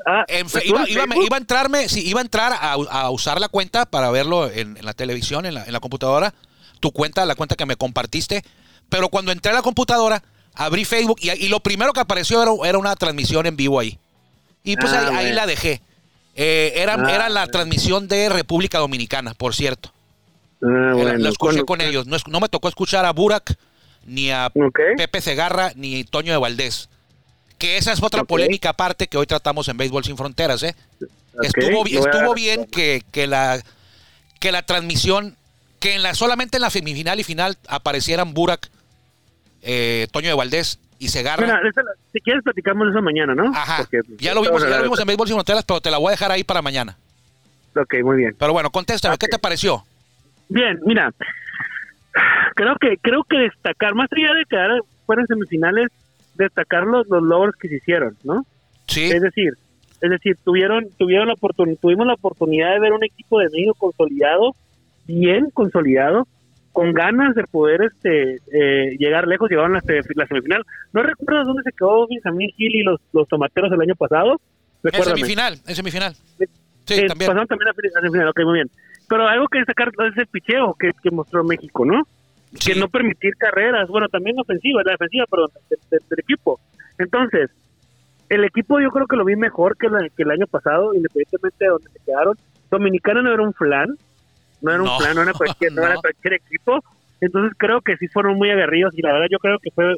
Ah, 0.06 0.26
En 0.28 0.50
fe- 0.50 0.60
¿estuvo 0.60 0.84
iba, 0.86 1.36
a 1.36 1.40
entrarme, 1.40 1.88
sí, 1.90 2.08
iba 2.08 2.20
a 2.20 2.24
entrar 2.24 2.54
a, 2.54 2.74
a 2.74 3.10
usar 3.12 3.40
la 3.40 3.48
cuenta 3.50 3.86
para 3.86 4.10
verlo 4.12 4.50
en, 4.52 4.78
en 4.78 4.86
la 4.86 4.94
televisión, 4.94 5.46
en 5.46 5.54
la, 5.56 5.64
en 5.66 5.72
la 5.74 5.80
computadora, 5.80 6.34
tu 6.80 6.92
cuenta, 6.92 7.26
la 7.26 7.36
cuenta 7.36 7.56
que 7.56 7.66
me 7.66 7.76
compartiste, 7.76 8.44
pero 8.90 9.10
cuando 9.10 9.32
entré 9.32 9.52
a 9.52 9.56
la 9.56 9.62
computadora, 9.62 10.22
abrí 10.54 10.86
Facebook 10.86 11.18
y, 11.22 11.32
y 11.32 11.48
lo 11.50 11.60
primero 11.60 11.94
que 11.94 12.00
apareció 12.02 12.42
era, 12.44 12.52
era 12.70 12.78
una 12.78 12.96
transmisión 12.96 13.46
en 13.46 13.56
vivo 13.56 13.80
ahí. 13.80 13.98
Y 14.64 14.76
pues 14.78 14.92
Ah, 14.94 15.10
ahí, 15.18 15.32
la 15.34 15.46
dejé. 15.46 15.82
Eh, 16.36 16.74
era, 16.76 16.96
Ah, 16.96 17.12
era 17.14 17.30
la 17.30 17.48
transmisión 17.48 18.08
de 18.08 18.30
República 18.30 18.80
Dominicana, 18.80 19.34
por 19.34 19.56
cierto. 19.56 19.92
Era- 20.62 20.94
bueno, 20.94 21.14
lo 21.20 21.30
escuché 21.30 21.64
con 21.66 21.82
ellos. 21.82 22.06
No, 22.08 22.16
es- 22.16 22.28
no 22.28 22.40
me 22.40 22.50
tocó 22.50 22.68
escuchar 22.68 23.06
a 23.06 23.12
Burak, 23.12 23.56
ni 24.06 24.32
a. 24.32 24.50
Pepe 24.98 25.22
Segarra, 25.22 25.72
ni 25.76 26.04
Toño 26.04 26.32
de 26.34 26.38
Valdés. 26.40 26.90
Que 27.66 27.78
esa 27.78 27.94
es 27.94 28.04
otra 28.04 28.24
polémica 28.24 28.70
aparte 28.70 29.08
que 29.08 29.18
hoy 29.18 29.26
tratamos 29.26 29.68
en 29.70 29.78
Béisbol 29.78 30.04
Sin 30.04 30.16
Fronteras, 30.18 30.62
¿eh? 30.62 30.76
Estuvo 31.42 31.84
estuvo 31.84 32.36
bien 32.36 32.66
que, 32.66 33.02
que 33.12 33.26
la 33.26 33.60
que 34.40 34.52
la 34.52 34.62
transmisión 34.62 35.36
que 35.80 35.96
en 35.96 36.04
la 36.04 36.14
solamente 36.14 36.58
en 36.58 36.62
la 36.62 36.70
semifinal 36.70 37.20
y 37.20 37.24
final 37.24 37.58
aparecieran 37.68 38.36
Burak 38.36 38.70
eh, 39.64 40.06
Toño 40.12 40.28
de 40.28 40.36
Valdés 40.36 40.78
y 41.00 41.08
Segarra 41.08 41.42
Mira, 41.44 41.60
si 42.14 42.22
quieres 42.22 42.44
platicamos 42.44 42.88
eso 42.92 43.02
mañana, 43.02 43.34
¿no? 43.34 43.48
ajá 43.56 43.78
Porque- 43.78 44.02
ya 44.20 44.36
lo 44.36 44.44
vimos 44.44 44.62
ya 44.62 44.78
lo 44.78 44.84
vimos 44.84 45.00
en 45.00 45.08
Béisbol 45.08 45.28
Sin 45.28 45.36
Fronteras 45.36 45.64
pero 45.66 45.82
te 45.82 45.90
la 45.90 45.98
voy 45.98 46.10
a 46.10 46.12
dejar 46.12 46.32
ahí 46.32 46.44
para 46.44 46.62
mañana 46.62 46.96
Ok, 47.76 47.96
muy 48.04 48.18
bien. 48.18 48.36
pero 48.38 48.54
bueno 48.54 48.70
contéstame 48.70 49.18
¿qué 49.18 49.28
te 49.28 49.40
pareció? 49.40 49.84
Bien, 50.50 50.80
mira, 50.86 51.12
creo 52.56 52.76
que 52.80 52.98
creo 53.02 53.24
que 53.24 53.38
destacar, 53.40 53.96
más 53.96 54.08
allá 54.12 54.36
de 54.36 54.46
quedar 54.46 54.70
fuera 55.08 55.24
en 55.24 55.28
semifinales, 55.28 55.90
destacar 56.36 56.86
los, 56.86 57.08
los 57.08 57.24
logros 57.24 57.56
que 57.56 57.68
se 57.68 57.76
hicieron, 57.76 58.18
¿no? 58.24 58.46
sí 58.88 59.06
Es 59.06 59.22
decir, 59.22 59.54
es 60.02 60.10
decir, 60.10 60.38
tuvieron 60.44 60.86
tuvieron 60.98 61.28
la 61.28 61.34
oportunidad, 61.34 61.80
tuvimos 61.82 62.06
la 62.06 62.14
oportunidad 62.14 62.74
de 62.74 62.80
ver 62.80 62.94
un 62.94 63.04
equipo 63.04 63.40
de 63.40 63.50
México 63.50 63.76
consolidado, 63.78 64.56
bien 65.08 65.50
consolidado, 65.52 66.28
con 66.72 66.92
ganas 66.94 67.34
de 67.36 67.44
poder 67.46 67.82
este 67.84 68.36
eh, 68.52 68.98
llegar 69.00 69.28
lejos, 69.28 69.50
llegaron 69.50 69.76
a 69.76 69.82
la, 69.86 70.02
la 70.16 70.28
semifinal. 70.28 70.64
No 70.92 71.04
recuerdo 71.04 71.46
dónde 71.46 71.64
se 71.64 71.72
quedó 71.72 72.08
Benjamín 72.08 72.52
Gil 72.58 72.76
y 72.76 72.84
los, 72.84 73.00
los 73.14 73.28
tomateros 73.28 73.72
el 73.72 73.82
año 73.82 73.96
pasado. 73.96 74.40
en 74.84 75.04
semifinal 75.04 75.58
en 75.66 75.76
semifinal 75.76 76.14
Sí, 76.14 76.46
sí 76.86 76.94
Eh, 76.96 77.08
también 77.08 77.30
Pasaron 77.30 77.48
también 77.48 77.70
a 77.70 77.72
a 77.72 78.02
semifinal, 78.02 78.28
ok, 78.30 78.40
muy 78.44 78.54
bien. 78.56 78.70
Pero 79.08 79.28
algo 79.28 79.48
que 79.48 79.60
destacar 79.60 79.90
es 80.12 80.18
el 80.18 80.28
picheo 80.28 80.76
que, 80.80 80.92
que 81.02 81.12
mostró 81.12 81.44
México, 81.44 81.86
¿no? 81.86 82.02
Sí. 82.60 82.74
Que 82.74 82.80
no 82.80 82.88
permitir 82.88 83.36
carreras, 83.38 83.88
bueno, 83.90 84.08
también 84.10 84.40
ofensiva, 84.40 84.82
la 84.86 84.92
defensiva, 84.94 85.26
perdón, 85.30 85.50
de- 85.70 85.78
de- 85.92 86.04
del 86.10 86.20
equipo. 86.20 86.60
Entonces, 86.98 87.50
el 88.30 88.44
equipo 88.44 88.80
yo 88.80 88.90
creo 88.90 89.08
que 89.08 89.16
lo 89.18 89.26
vi 89.26 89.36
mejor 89.36 89.78
que, 89.78 89.88
la- 89.90 90.08
que 90.10 90.24
el 90.24 90.32
año 90.32 90.48
pasado, 90.48 90.94
independientemente 90.94 91.66
de 91.66 91.70
donde 91.70 91.90
se 91.92 92.00
quedaron. 92.06 92.36
Dominicana 92.72 93.22
no 93.22 93.32
era 93.32 93.44
un 93.44 93.54
flan, 93.54 93.90
no 94.62 94.72
era 94.72 94.82
un 94.82 94.88
No, 94.88 94.98
flan, 94.98 95.16
no 95.16 95.22
era 95.24 95.34
cualquier, 95.34 95.72
no. 95.74 95.84
era 95.84 95.94
no. 95.96 96.02
cualquier 96.02 96.34
equipo. 96.34 96.84
Entonces 97.22 97.54
creo 97.58 97.82
que 97.82 97.98
sí 97.98 98.08
fueron 98.08 98.36
muy 98.38 98.50
aguerridos 98.50 98.94
y 98.98 99.02
la 99.02 99.14
verdad 99.14 99.28
yo 99.32 99.38
creo 99.40 99.58
que 99.60 99.72
fue 99.72 99.96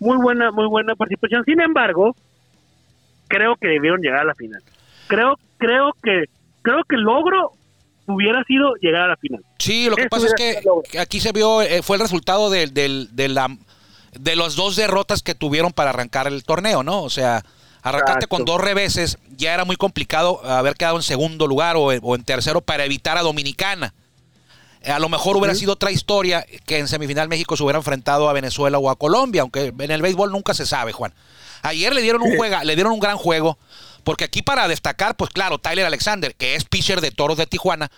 muy 0.00 0.16
buena, 0.16 0.50
muy 0.50 0.66
buena 0.66 0.94
participación. 0.94 1.44
Sin 1.44 1.60
embargo, 1.60 2.14
creo 3.28 3.56
que 3.56 3.68
debieron 3.68 4.00
llegar 4.00 4.20
a 4.20 4.24
la 4.24 4.34
final. 4.34 4.62
Creo, 5.06 5.36
creo 5.58 5.92
que, 6.02 6.24
creo 6.62 6.82
que 6.88 6.96
el 6.96 7.02
logro 7.02 7.52
hubiera 8.06 8.42
sido 8.44 8.74
llegar 8.76 9.02
a 9.02 9.08
la 9.08 9.16
final. 9.16 9.42
Sí, 9.58 9.88
lo 9.88 9.96
que 9.96 10.08
pasa 10.08 10.26
es 10.26 10.34
que, 10.34 10.60
aquí 10.98 11.20
se 11.20 11.32
vio, 11.32 11.62
eh, 11.62 11.82
fue 11.82 11.96
el 11.96 12.02
resultado 12.02 12.48
del- 12.50 12.72
de, 12.74 13.28
la, 13.28 13.56
de 14.12 14.36
las 14.36 14.54
dos 14.54 14.76
derrotas 14.76 15.22
que 15.22 15.34
tuvieron 15.34 15.72
para 15.72 15.90
arrancar 15.90 16.26
el 16.28 16.44
torneo, 16.44 16.82
¿no? 16.82 17.02
O 17.02 17.10
sea, 17.10 17.44
arrancaste 17.82 18.24
Exacto. 18.24 18.28
con 18.28 18.44
dos 18.44 18.60
reveses, 18.60 19.18
ya 19.36 19.54
era 19.54 19.64
muy 19.64 19.76
complicado 19.76 20.40
haber 20.44 20.74
quedado 20.74 20.96
en 20.96 21.02
segundo 21.02 21.46
lugar 21.46 21.76
o, 21.76 21.86
o 21.86 22.14
en 22.14 22.24
tercero 22.24 22.60
para 22.60 22.84
evitar 22.84 23.18
a 23.18 23.22
Dominicana. 23.22 23.94
Eh, 24.82 24.92
A 24.92 25.00
lo 25.00 25.08
mejor 25.08 25.36
hubiera 25.36 25.56
sido 25.56 25.72
otra 25.72 25.90
historia 25.90 26.46
que 26.64 26.78
en 26.78 26.86
semifinal 26.86 27.28
México 27.28 27.56
se 27.56 27.62
hubiera 27.64 27.78
enfrentado 27.78 28.28
a 28.28 28.32
Venezuela 28.32 28.78
o 28.78 28.90
a 28.90 28.96
Colombia, 28.96 29.42
aunque 29.42 29.72
en 29.76 29.90
el 29.90 30.02
béisbol 30.02 30.30
nunca 30.30 30.54
se 30.54 30.66
sabe, 30.66 30.92
Juan. 30.92 31.12
Ayer 31.62 31.92
le 31.92 32.00
dieron 32.02 32.22
un 32.22 32.36
juega, 32.36 32.62
le 32.62 32.76
dieron 32.76 32.92
un 32.92 33.00
gran 33.00 33.16
juego, 33.16 33.58
porque 34.04 34.22
aquí 34.22 34.42
para 34.42 34.68
destacar, 34.68 35.16
pues 35.16 35.30
claro, 35.30 35.58
Tyler 35.58 35.84
Alexander, 35.84 36.32
que 36.36 36.54
es 36.54 36.64
pitcher 36.64 37.00
de 37.00 37.10
Toros 37.10 37.36
de 37.36 37.46
Tijuana, 37.48 37.90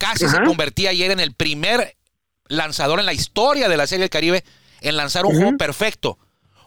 casi 0.00 0.28
se 0.28 0.42
convertía 0.42 0.90
ayer 0.90 1.10
en 1.10 1.20
el 1.20 1.34
primer 1.34 1.96
lanzador 2.48 2.98
en 2.98 3.06
la 3.06 3.12
historia 3.12 3.68
de 3.68 3.76
la 3.76 3.86
Serie 3.86 4.04
del 4.04 4.10
Caribe 4.10 4.44
en 4.80 4.96
lanzar 4.96 5.26
un 5.26 5.36
juego 5.36 5.56
perfecto. 5.58 6.18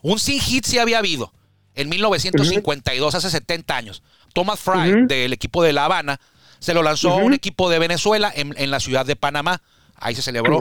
Un 0.04 0.20
sin 0.20 0.40
hit 0.40 0.66
sí 0.66 0.78
había 0.78 1.00
habido 1.00 1.34
en 1.74 1.90
1952, 1.90 3.16
hace 3.16 3.32
70 3.32 3.76
años. 3.76 4.04
Thomas 4.34 4.60
Fry, 4.60 5.08
del 5.08 5.34
equipo 5.34 5.64
de 5.64 5.74
La 5.74 5.86
Habana, 5.86 6.20
se 6.60 6.76
lo 6.76 6.84
lanzó 6.84 7.10
a 7.12 7.16
un 7.16 7.34
equipo 7.34 7.70
de 7.72 7.80
Venezuela 7.80 8.32
en, 8.34 8.54
en 8.56 8.70
la 8.70 8.80
ciudad 8.80 9.06
de 9.06 9.16
Panamá. 9.16 9.64
Ahí 9.96 10.14
se 10.14 10.22
celebró. 10.22 10.60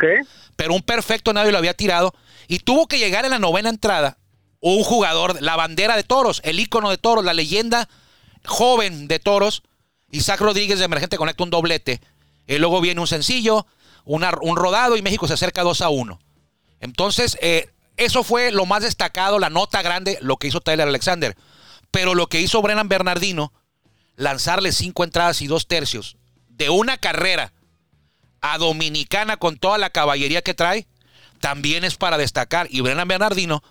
Pero 0.56 0.74
un 0.74 0.82
perfecto 0.82 1.34
nadie 1.34 1.52
lo 1.52 1.58
había 1.58 1.74
tirado. 1.74 2.14
Y 2.48 2.60
tuvo 2.60 2.86
que 2.86 2.98
llegar 2.98 3.26
en 3.26 3.32
la 3.32 3.38
novena 3.38 3.68
entrada 3.68 4.16
un 4.60 4.82
jugador, 4.82 5.42
la 5.42 5.56
bandera 5.56 5.96
de 5.96 6.04
toros, 6.04 6.40
el 6.44 6.58
ícono 6.58 6.88
de 6.88 6.96
toros, 6.96 7.24
la 7.24 7.34
leyenda 7.34 7.88
joven 8.46 9.08
de 9.08 9.18
toros, 9.18 9.62
Isaac 10.12 10.40
Rodríguez 10.40 10.78
de 10.78 10.84
emergente 10.84 11.16
conecta 11.16 11.42
un 11.42 11.50
doblete. 11.50 12.00
Y 12.46 12.58
luego 12.58 12.80
viene 12.80 13.00
un 13.00 13.06
sencillo, 13.06 13.66
un 14.04 14.56
rodado 14.56 14.96
y 14.96 15.02
México 15.02 15.28
se 15.28 15.34
acerca 15.34 15.62
2 15.62 15.80
a 15.80 15.88
1. 15.88 16.18
Entonces, 16.80 17.38
eh, 17.40 17.70
eso 17.96 18.24
fue 18.24 18.50
lo 18.50 18.66
más 18.66 18.82
destacado, 18.82 19.38
la 19.38 19.50
nota 19.50 19.82
grande, 19.82 20.18
lo 20.20 20.36
que 20.36 20.48
hizo 20.48 20.60
Tyler 20.60 20.88
Alexander. 20.88 21.36
Pero 21.90 22.14
lo 22.14 22.28
que 22.28 22.40
hizo 22.40 22.62
Brennan 22.62 22.88
Bernardino, 22.88 23.52
lanzarle 24.16 24.72
cinco 24.72 25.04
entradas 25.04 25.42
y 25.42 25.46
dos 25.46 25.66
tercios 25.66 26.16
de 26.48 26.70
una 26.70 26.96
carrera 26.96 27.52
a 28.40 28.58
Dominicana 28.58 29.36
con 29.36 29.56
toda 29.56 29.78
la 29.78 29.90
caballería 29.90 30.42
que 30.42 30.54
trae, 30.54 30.86
también 31.40 31.84
es 31.84 31.96
para 31.96 32.18
destacar. 32.18 32.66
Y 32.70 32.80
Brennan 32.80 33.08
Bernardino 33.08 33.62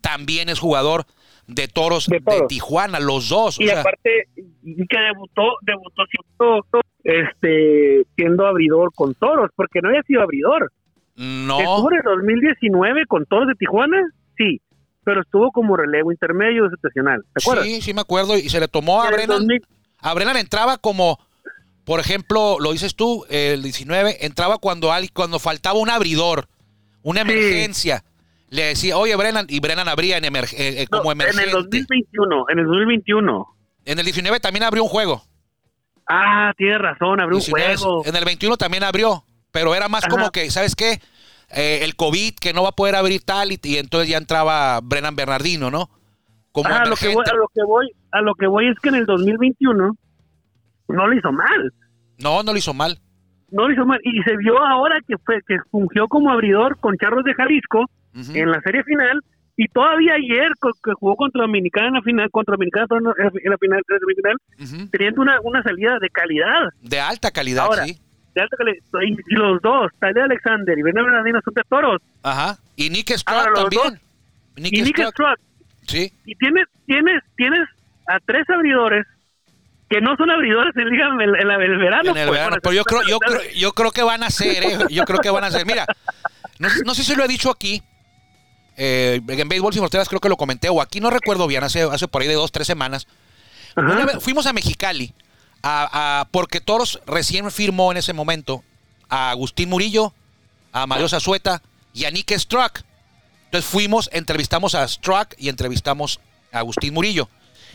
también 0.00 0.48
es 0.48 0.58
jugador 0.58 1.06
de 1.48 1.66
toros 1.66 2.06
de. 2.06 2.20
Tijuana, 2.48 3.00
los 3.00 3.30
dos. 3.30 3.58
o 3.58 3.62
y 3.62 3.66
sea, 3.66 3.80
aparte 3.80 4.28
y 4.62 4.86
que 4.86 4.98
debutó 5.00 5.42
debutó 5.62 6.02
siendo 6.10 6.64
este 7.02 8.04
siendo 8.14 8.46
abridor 8.46 8.92
con 8.94 9.14
toros 9.14 9.50
porque 9.56 9.80
no 9.82 9.88
había 9.88 10.02
sido 10.02 10.22
abridor 10.22 10.70
no. 11.16 11.58
estuvo 11.58 11.90
en 11.90 11.98
el 11.98 12.02
2019 12.04 13.06
con 13.06 13.24
toros 13.24 13.48
de 13.48 13.54
Tijuana 13.54 13.96
sí 14.36 14.60
pero 15.04 15.22
estuvo 15.22 15.50
como 15.50 15.74
relevo 15.74 16.12
intermedio 16.12 16.64
de 16.64 16.70
situacional 16.76 17.24
¿te 17.32 17.42
acuerdas? 17.42 17.64
Sí, 17.64 17.80
sí 17.80 17.94
me 17.94 18.02
acuerdo. 18.02 18.36
Y 18.36 18.50
se 18.50 18.60
le 18.60 18.68
tomó 18.68 19.02
a 19.02 19.10
Brennan. 19.10 19.38
2000 19.38 19.62
A 20.00 20.12
Brennan 20.12 20.36
entraba 20.36 20.76
como, 20.76 21.18
por 21.84 21.98
ejemplo, 21.98 22.58
lo 22.60 22.72
dices 22.72 22.94
tú, 22.94 23.24
el 23.30 23.62
19, 23.62 24.26
entraba 24.26 24.58
cuando, 24.58 24.90
cuando 25.14 25.38
faltaba 25.38 25.78
un 25.78 25.88
abridor, 25.88 26.46
una 27.02 27.24
Sí. 27.24 27.92
Le 28.50 28.62
decía, 28.64 28.96
oye, 28.96 29.14
Brennan, 29.16 29.46
y 29.48 29.60
Brennan 29.60 29.88
abría 29.88 30.16
en 30.16 30.24
emerg- 30.24 30.54
eh, 30.54 30.82
eh, 30.82 30.86
no, 30.90 30.98
como 30.98 31.12
en 31.12 31.20
emergente. 31.20 31.44
el 31.44 31.52
2021 31.52 32.46
en 32.48 32.58
el 32.58 32.64
2021 32.66 33.46
En 33.84 33.98
el 33.98 34.04
19 34.04 34.40
también 34.40 34.62
abrió 34.64 34.82
un 34.84 34.88
juego. 34.88 35.22
ah 36.08 36.52
tienes 36.56 36.78
razón 36.78 37.20
abrió 37.20 37.36
un 37.36 37.42
19, 37.44 37.76
juego 37.76 38.02
En 38.06 38.16
el 38.16 38.24
21 38.24 38.56
también 38.56 38.84
abrió, 38.84 39.24
pero 39.50 39.74
era 39.74 39.88
más 39.88 40.04
Ajá. 40.04 40.10
como 40.10 40.30
que, 40.30 40.50
¿sabes 40.50 40.74
qué? 40.74 41.00
Eh, 41.50 41.80
el 41.82 41.96
COVID, 41.96 42.34
que 42.34 42.52
no 42.52 42.62
va 42.62 42.70
a 42.70 42.72
poder 42.76 42.94
abrir 42.94 43.22
tal, 43.22 43.52
y, 43.52 43.60
y 43.62 43.76
entonces 43.78 44.08
ya 44.08 44.18
entraba 44.18 44.80
Brennan 44.82 45.16
Bernardino, 45.16 45.70
¿no? 45.70 45.88
Como 46.52 46.68
Ah, 46.70 46.82
a 46.82 46.84
lo 46.86 46.96
que 46.96 47.08
voy 47.08 47.24
a 47.30 47.34
lo 47.34 47.48
que 47.54 47.62
voy 47.64 47.90
a 48.12 48.20
lo 48.22 48.34
que 48.34 48.46
voy 48.46 48.68
es 48.68 48.78
que 48.80 48.88
en 48.88 48.94
el 48.96 49.06
2021 49.06 49.96
no 50.88 51.06
lo 51.06 51.14
hizo 51.14 51.30
mal 51.32 51.72
No, 52.18 52.42
no 52.42 52.52
lo 52.52 52.58
hizo 52.58 52.72
mal. 52.74 52.98
No 53.50 53.66
lo 53.68 53.72
hizo 53.72 53.86
mal 53.86 53.98
y 54.04 54.22
se 54.22 54.36
vio 54.36 54.58
ahora 54.64 54.98
que 55.06 55.16
fue 55.18 55.40
que 55.46 55.56
fungió 55.70 56.06
como 56.08 56.30
abridor 56.30 56.78
con 56.78 56.96
Charros 56.98 57.24
de 57.24 57.34
Jalisco 57.34 57.88
en 58.34 58.50
la 58.50 58.60
serie 58.62 58.82
final 58.84 59.20
y 59.56 59.66
todavía 59.68 60.14
ayer 60.14 60.52
que 60.60 60.92
jugó 60.94 61.16
contra 61.16 61.42
Dominicana 61.42 61.88
en 61.88 61.94
la 61.94 62.02
final 62.02 62.30
contra 62.30 62.52
Dominicana 62.54 62.86
en 62.90 63.50
la 63.50 63.58
final, 63.58 63.82
semifinal, 63.88 64.88
teniendo 64.90 65.22
una, 65.22 65.40
una 65.42 65.62
salida 65.62 65.98
de 66.00 66.08
calidad 66.10 66.68
De 66.82 67.00
alta 67.00 67.30
calidad, 67.30 67.64
Ahora. 67.66 67.84
sí. 67.84 67.98
de 68.34 68.42
alta 68.42 68.56
calidad 68.56 68.76
y, 69.06 69.34
los 69.34 69.60
dos 69.62 69.90
Tyler 69.98 70.24
Alexander 70.24 70.78
y 70.78 70.82
Bernardo 70.82 71.06
Bernardino 71.10 71.40
son 71.44 71.54
de 71.54 71.62
toros 71.68 72.00
Ajá. 72.22 72.56
Y 72.76 72.90
Nick 72.90 73.12
Ahora, 73.26 73.50
los 73.50 73.60
también. 73.68 74.00
Nick 74.56 74.72
y 74.72 74.82
Nick 74.82 74.98
Struck 75.10 75.38
Sí. 75.86 76.12
y 76.26 76.34
tienes 76.34 76.66
tienes 76.86 77.22
tienes 77.36 77.68
a 78.06 78.18
tres 78.20 78.48
abridores 78.50 79.06
que 79.90 80.00
no 80.00 80.16
son 80.16 80.30
abridores 80.30 80.74
en, 80.76 80.88
liga- 80.90 81.06
en, 81.08 81.20
en 81.20 81.48
la- 81.48 81.54
en 81.54 81.62
el 81.62 81.78
verano 81.78 82.10
en 82.10 82.16
el 82.18 82.28
pues, 82.28 82.38
verano. 82.38 82.56
Pero 82.62 82.72
yo 82.74 82.84
creo, 82.84 83.02
yo 83.02 83.18
creo, 83.18 83.40
yo 83.56 83.72
creo 83.72 83.90
que 83.90 84.02
van 84.02 84.22
a 84.22 84.30
ser, 84.30 84.62
¿eh? 84.64 84.78
Yo 84.90 85.04
creo 85.04 85.18
que 85.20 85.30
van 85.30 85.44
a 85.44 85.50
ser. 85.50 85.64
Mira, 85.66 85.86
no, 86.58 86.68
sé- 86.68 86.82
no 86.84 86.94
sé 86.94 87.04
si 87.04 87.14
lo 87.14 87.24
he 87.24 87.28
dicho 87.28 87.50
aquí. 87.50 87.82
eh, 88.76 89.20
en 89.26 89.48
Béisbol 89.48 89.72
Sin 89.72 89.80
Fronteras 89.80 90.08
creo 90.08 90.20
que 90.20 90.28
lo 90.28 90.36
comenté, 90.36 90.68
o 90.68 90.80
aquí 90.82 91.00
no 91.00 91.10
recuerdo 91.10 91.46
bien, 91.46 91.64
hace, 91.64 91.82
hace 91.82 92.06
por 92.08 92.22
ahí 92.22 92.28
de 92.28 92.34
dos, 92.34 92.52
tres 92.52 92.66
semanas. 92.66 93.06
Una 93.76 94.04
vez 94.04 94.16
fuimos 94.20 94.46
a 94.46 94.52
Mexicali, 94.52 95.14
a, 95.62 96.20
a- 96.20 96.24
porque 96.30 96.60
Toros 96.60 97.00
recién 97.06 97.50
firmó 97.50 97.90
en 97.90 97.98
ese 97.98 98.12
momento 98.12 98.62
a 99.08 99.30
Agustín 99.30 99.68
Murillo, 99.68 100.12
a 100.72 100.86
Mario 100.86 101.08
Zazueta 101.08 101.62
y 101.94 102.04
a 102.04 102.10
Nick 102.10 102.30
Struck. 102.36 102.82
Entonces 103.46 103.70
fuimos, 103.70 104.10
entrevistamos 104.12 104.74
a 104.74 104.86
Struck 104.86 105.34
y 105.38 105.48
entrevistamos 105.48 106.20
a 106.52 106.58
Agustín 106.58 106.92
Murillo. 106.92 107.28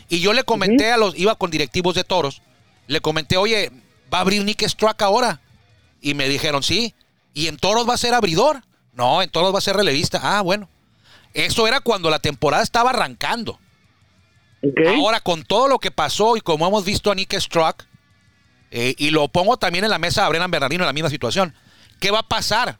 Y 0.08 0.20
yo 0.20 0.32
le 0.32 0.44
comenté 0.44 0.92
a 0.92 0.96
los, 0.96 1.16
iba 1.18 1.34
con 1.36 1.50
directivos 1.50 1.94
de 1.94 2.04
Toros, 2.04 2.42
le 2.86 3.00
comenté, 3.00 3.36
oye, 3.36 3.70
¿va 4.12 4.18
a 4.18 4.20
abrir 4.20 4.44
Nick 4.44 4.66
Struck 4.66 5.00
ahora? 5.02 5.40
Y 6.00 6.14
me 6.14 6.28
dijeron, 6.28 6.62
sí. 6.62 6.94
¿Y 7.32 7.48
en 7.48 7.56
Toros 7.56 7.88
va 7.88 7.94
a 7.94 7.98
ser 7.98 8.14
abridor? 8.14 8.62
No, 8.92 9.22
en 9.22 9.30
Toros 9.30 9.54
va 9.54 9.58
a 9.58 9.62
ser 9.62 9.76
relevista. 9.76 10.20
Ah, 10.22 10.42
bueno. 10.42 10.68
Eso 11.32 11.66
era 11.66 11.80
cuando 11.80 12.10
la 12.10 12.20
temporada 12.20 12.62
estaba 12.62 12.90
arrancando. 12.90 13.58
Ahora, 14.86 15.20
con 15.20 15.44
todo 15.44 15.68
lo 15.68 15.78
que 15.78 15.90
pasó 15.90 16.36
y 16.36 16.40
como 16.40 16.66
hemos 16.66 16.84
visto 16.84 17.10
a 17.10 17.14
Nick 17.14 17.38
Struck, 17.38 17.84
eh, 18.70 18.94
y 18.98 19.10
lo 19.10 19.28
pongo 19.28 19.56
también 19.56 19.84
en 19.84 19.90
la 19.90 19.98
mesa 19.98 20.24
a 20.24 20.28
Brennan 20.28 20.50
Bernardino 20.50 20.84
en 20.84 20.86
la 20.86 20.92
misma 20.92 21.10
situación, 21.10 21.54
¿qué 22.00 22.10
va 22.10 22.20
a 22.20 22.28
pasar 22.28 22.78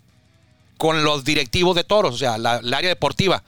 con 0.79 1.05
los 1.05 1.25
directivos 1.25 1.77
de 1.77 1.85
toros? 1.85 2.15
O 2.15 2.19
sea, 2.19 2.39
la, 2.39 2.57
el 2.57 2.73
área 2.73 2.89
deportiva, 2.89 3.45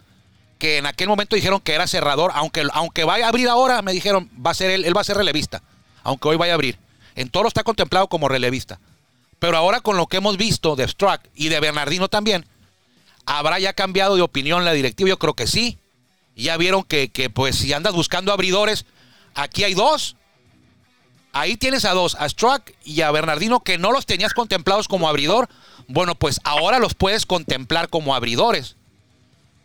que 0.59 0.79
en 0.79 0.87
aquel 0.87 1.09
momento 1.09 1.37
dijeron 1.37 1.61
que 1.61 1.75
era 1.75 1.87
cerrador, 1.87 2.31
aunque, 2.35 2.67
aunque 2.73 3.05
vaya 3.05 3.27
a 3.27 3.29
abrir 3.29 3.49
ahora, 3.49 3.83
me 3.83 3.93
dijeron, 3.93 4.31
va 4.45 4.53
a 4.53 4.55
ser 4.55 4.71
él, 4.71 4.85
él 4.85 4.97
va 4.97 5.03
a 5.03 5.05
ser 5.05 5.17
relevista, 5.17 5.63
aunque 6.03 6.29
hoy 6.29 6.37
vaya 6.37 6.53
a 6.53 6.55
abrir. 6.55 6.79
En 7.15 7.29
toros 7.29 7.51
está 7.51 7.63
contemplado 7.63 8.09
como 8.09 8.29
relevista. 8.29 8.79
Pero 9.39 9.57
ahora 9.57 9.81
con 9.81 9.97
lo 9.97 10.07
que 10.07 10.19
hemos 10.19 10.37
visto 10.37 10.77
de 10.77 10.89
Struck 10.89 11.21
y 11.35 11.49
de 11.49 11.61
Bernardino 11.61 12.09
también, 12.09 12.47
¿habrá 13.27 13.59
ya 13.59 13.73
cambiado 13.73 14.17
de 14.17 14.23
opinión 14.23 14.65
la 14.65 14.73
directiva? 14.73 15.09
Yo 15.09 15.19
creo 15.19 15.35
que 15.35 15.47
sí. 15.47 15.79
Ya 16.37 16.57
vieron 16.57 16.85
que, 16.85 17.09
que, 17.09 17.31
pues 17.31 17.57
si 17.57 17.73
andas 17.73 17.95
buscando 17.95 18.33
abridores, 18.33 18.85
aquí 19.35 19.65
hay 19.65 19.75
dos. 19.75 20.17
Ahí 21.33 21.57
tienes 21.57 21.85
a 21.85 21.93
dos, 21.93 22.15
a 22.19 22.29
Struck 22.29 22.73
y 22.85 23.03
a 23.03 23.11
Bernardino, 23.11 23.61
que 23.61 23.79
no 23.79 23.93
los 23.93 24.07
tenías 24.07 24.33
contemplados 24.33 24.89
como 24.89 25.09
abridor. 25.09 25.49
Bueno, 25.89 26.15
pues 26.15 26.41
ahora 26.45 26.79
los 26.79 26.95
puedes 26.95 27.27
contemplar 27.27 27.89
como 27.89 28.15
abridores. 28.15 28.76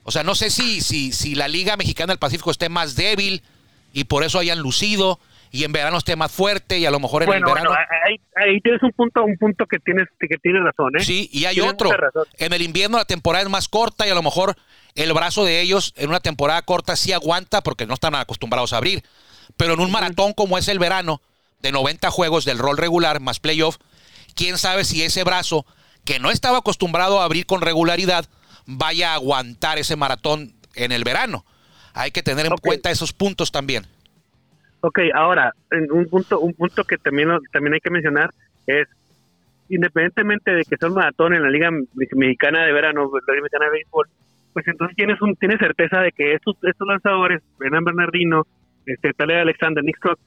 O 0.03 0.11
sea, 0.11 0.23
no 0.23 0.35
sé 0.35 0.49
si, 0.49 0.81
si, 0.81 1.11
si 1.11 1.35
la 1.35 1.47
Liga 1.47 1.77
Mexicana 1.77 2.13
del 2.13 2.19
Pacífico 2.19 2.51
esté 2.51 2.69
más 2.69 2.95
débil 2.95 3.43
y 3.93 4.05
por 4.05 4.23
eso 4.23 4.39
hayan 4.39 4.59
lucido 4.59 5.19
y 5.51 5.65
en 5.65 5.73
verano 5.73 5.97
esté 5.97 6.15
más 6.15 6.31
fuerte 6.31 6.79
y 6.79 6.85
a 6.85 6.91
lo 6.91 6.99
mejor 6.99 7.23
en 7.23 7.27
bueno, 7.27 7.47
el 7.47 7.53
verano... 7.53 7.69
bueno, 7.71 7.85
ahí, 8.07 8.19
ahí 8.35 8.61
tienes 8.61 8.81
un 8.83 8.93
punto 8.93 9.21
un 9.23 9.37
punto 9.37 9.65
que 9.65 9.79
tienes 9.79 10.07
que 10.17 10.37
tienes 10.37 10.63
razón 10.63 10.95
¿eh? 10.95 11.03
Sí, 11.03 11.29
y 11.33 11.43
hay 11.43 11.55
Tienes 11.55 11.73
otro. 11.73 11.89
En 12.37 12.53
el 12.53 12.61
invierno 12.61 12.97
la 12.97 13.05
temporada 13.05 13.43
es 13.43 13.49
más 13.49 13.67
corta 13.67 14.07
y 14.07 14.09
a 14.09 14.15
lo 14.15 14.23
mejor 14.23 14.55
el 14.95 15.11
brazo 15.13 15.43
de 15.43 15.61
ellos 15.61 15.93
en 15.97 16.09
una 16.09 16.21
temporada 16.21 16.61
corta 16.61 16.95
sí 16.95 17.11
aguanta 17.11 17.61
porque 17.61 17.85
no 17.85 17.93
están 17.93 18.15
acostumbrados 18.15 18.73
a 18.73 18.77
abrir. 18.77 19.03
Pero 19.57 19.73
en 19.73 19.81
un 19.81 19.91
maratón 19.91 20.33
como 20.33 20.57
es 20.57 20.67
el 20.69 20.79
verano, 20.79 21.21
de 21.61 21.71
90 21.71 22.09
juegos 22.11 22.45
del 22.45 22.57
rol 22.57 22.77
regular 22.77 23.19
más 23.19 23.39
playoff, 23.39 23.77
quién 24.35 24.57
sabe 24.57 24.83
si 24.83 25.03
ese 25.03 25.23
brazo, 25.23 25.65
que 26.05 26.19
no 26.19 26.31
estaba 26.31 26.59
acostumbrado 26.59 27.21
a 27.21 27.25
abrir 27.25 27.45
con 27.45 27.61
regularidad, 27.61 28.25
vaya 28.77 29.11
a 29.11 29.15
aguantar 29.15 29.77
ese 29.77 29.95
maratón 29.95 30.53
en 30.75 30.91
el 30.91 31.03
verano. 31.03 31.45
Hay 31.93 32.11
que 32.11 32.23
tener 32.23 32.45
en 32.45 32.55
cuenta 32.57 32.91
esos 32.91 33.13
puntos 33.13 33.51
también. 33.51 33.85
Ok, 34.81 34.99
ahora, 35.13 35.53
en 35.69 35.91
un 35.91 36.07
punto 36.09 36.39
un 36.39 36.53
punto 36.53 36.83
que 36.83 36.97
también 36.97 37.29
también 37.51 37.73
hay 37.75 37.79
que 37.79 37.89
mencionar 37.91 38.31
es 38.65 38.87
independientemente 39.69 40.51
de 40.51 40.63
que 40.63 40.77
sea 40.77 40.89
un 40.89 40.95
maratón 40.95 41.33
en 41.33 41.43
la 41.43 41.49
Liga 41.49 41.71
Me- 41.71 41.85
Mexicana 42.15 42.65
de 42.65 42.73
Verano, 42.73 43.09
la 43.27 43.33
Liga 43.33 43.43
Mexicana 43.43 43.65
de 43.65 43.71
Béisbol, 43.71 44.07
pues 44.53 44.67
entonces 44.67 44.95
tienes 44.95 45.21
un 45.21 45.35
tienes 45.35 45.59
certeza 45.59 45.99
de 45.99 46.11
que 46.11 46.33
estos 46.33 46.55
estos 46.63 46.87
lanzadores, 46.87 47.41
Bernard 47.59 47.83
Bernardino, 47.83 48.45
este 48.85 49.13
Tyler 49.13 49.37
Alexander, 49.37 49.83
Nick 49.83 49.97
Strock, 49.97 50.19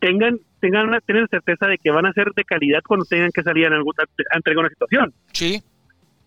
tengan 0.00 0.38
tengan 0.60 0.88
una 0.88 1.00
tienen 1.00 1.26
certeza 1.28 1.66
de 1.66 1.78
que 1.78 1.90
van 1.90 2.06
a 2.06 2.12
ser 2.12 2.32
de 2.34 2.44
calidad 2.44 2.80
cuando 2.86 3.06
tengan 3.06 3.30
que 3.32 3.42
salir 3.42 3.66
en 3.66 3.74
alguna 3.74 4.04
ante 4.32 4.50
alguna 4.50 4.68
situación. 4.68 5.14
Sí, 5.32 5.62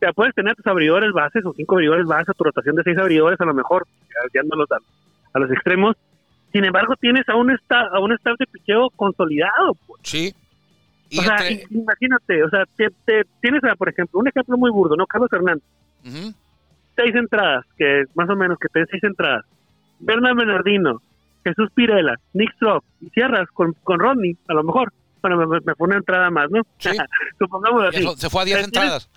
sea, 0.03 0.13
puedes 0.13 0.33
tener 0.35 0.55
tus 0.55 0.67
abridores 0.67 1.11
bases 1.13 1.45
o 1.45 1.53
cinco 1.53 1.75
abridores 1.75 2.05
bases, 2.05 2.35
tu 2.35 2.43
rotación 2.43 2.75
de 2.75 2.83
seis 2.83 2.97
abridores 2.97 3.39
a 3.41 3.45
lo 3.45 3.53
mejor, 3.53 3.85
guiándolos 4.33 4.71
a, 4.71 4.77
a 5.33 5.39
los 5.39 5.51
extremos. 5.51 5.95
Sin 6.51 6.63
embargo, 6.65 6.93
tienes 6.99 7.27
a 7.29 7.35
un 7.35 7.49
sta- 7.51 7.87
a 7.91 7.99
un 7.99 8.11
staff 8.13 8.37
de 8.37 8.45
picheo 8.47 8.89
consolidado. 8.95 9.73
pues. 9.87 10.01
sí. 10.03 10.33
Y 11.09 11.19
o 11.19 11.21
sea, 11.21 11.37
imagínate, 11.69 12.43
o 12.43 12.49
sea, 12.49 12.63
te, 12.75 12.87
te- 13.05 13.25
tienes, 13.39 13.63
a, 13.65 13.75
por 13.75 13.87
ejemplo, 13.87 14.19
un 14.19 14.27
ejemplo 14.27 14.57
muy 14.57 14.71
burdo, 14.71 14.95
¿no? 14.95 15.05
Carlos 15.05 15.31
Hernández, 15.31 15.63
seis 16.95 17.15
entradas, 17.15 17.65
que 17.77 18.05
más 18.15 18.27
o 18.29 18.35
menos 18.35 18.57
que 18.59 18.67
te 18.69 18.79
den 18.79 18.87
seis 18.89 19.03
entradas. 19.03 19.45
Bernard 19.99 20.35
Bernardino, 20.35 21.01
Jesús 21.43 21.69
Pirela, 21.75 22.15
Nick 22.33 22.51
Strock, 22.55 22.83
y 23.01 23.09
cierras 23.09 23.47
con, 23.53 23.73
con 23.83 23.99
Rodney, 23.99 24.35
a 24.47 24.53
lo 24.53 24.63
mejor. 24.63 24.91
Bueno, 25.21 25.37
me, 25.47 25.59
me 25.61 25.75
fue 25.75 25.87
una 25.87 25.97
entrada 25.97 26.29
más, 26.31 26.49
¿no? 26.49 26.61
Sí. 26.79 26.89
Supongamos 27.39 27.83
así. 27.89 28.01
se- 28.03 28.17
se 28.17 28.29
fue 28.29 28.41
a 28.41 28.45
10 28.45 28.57
Eh, 28.57 28.63
entradas. 28.63 29.09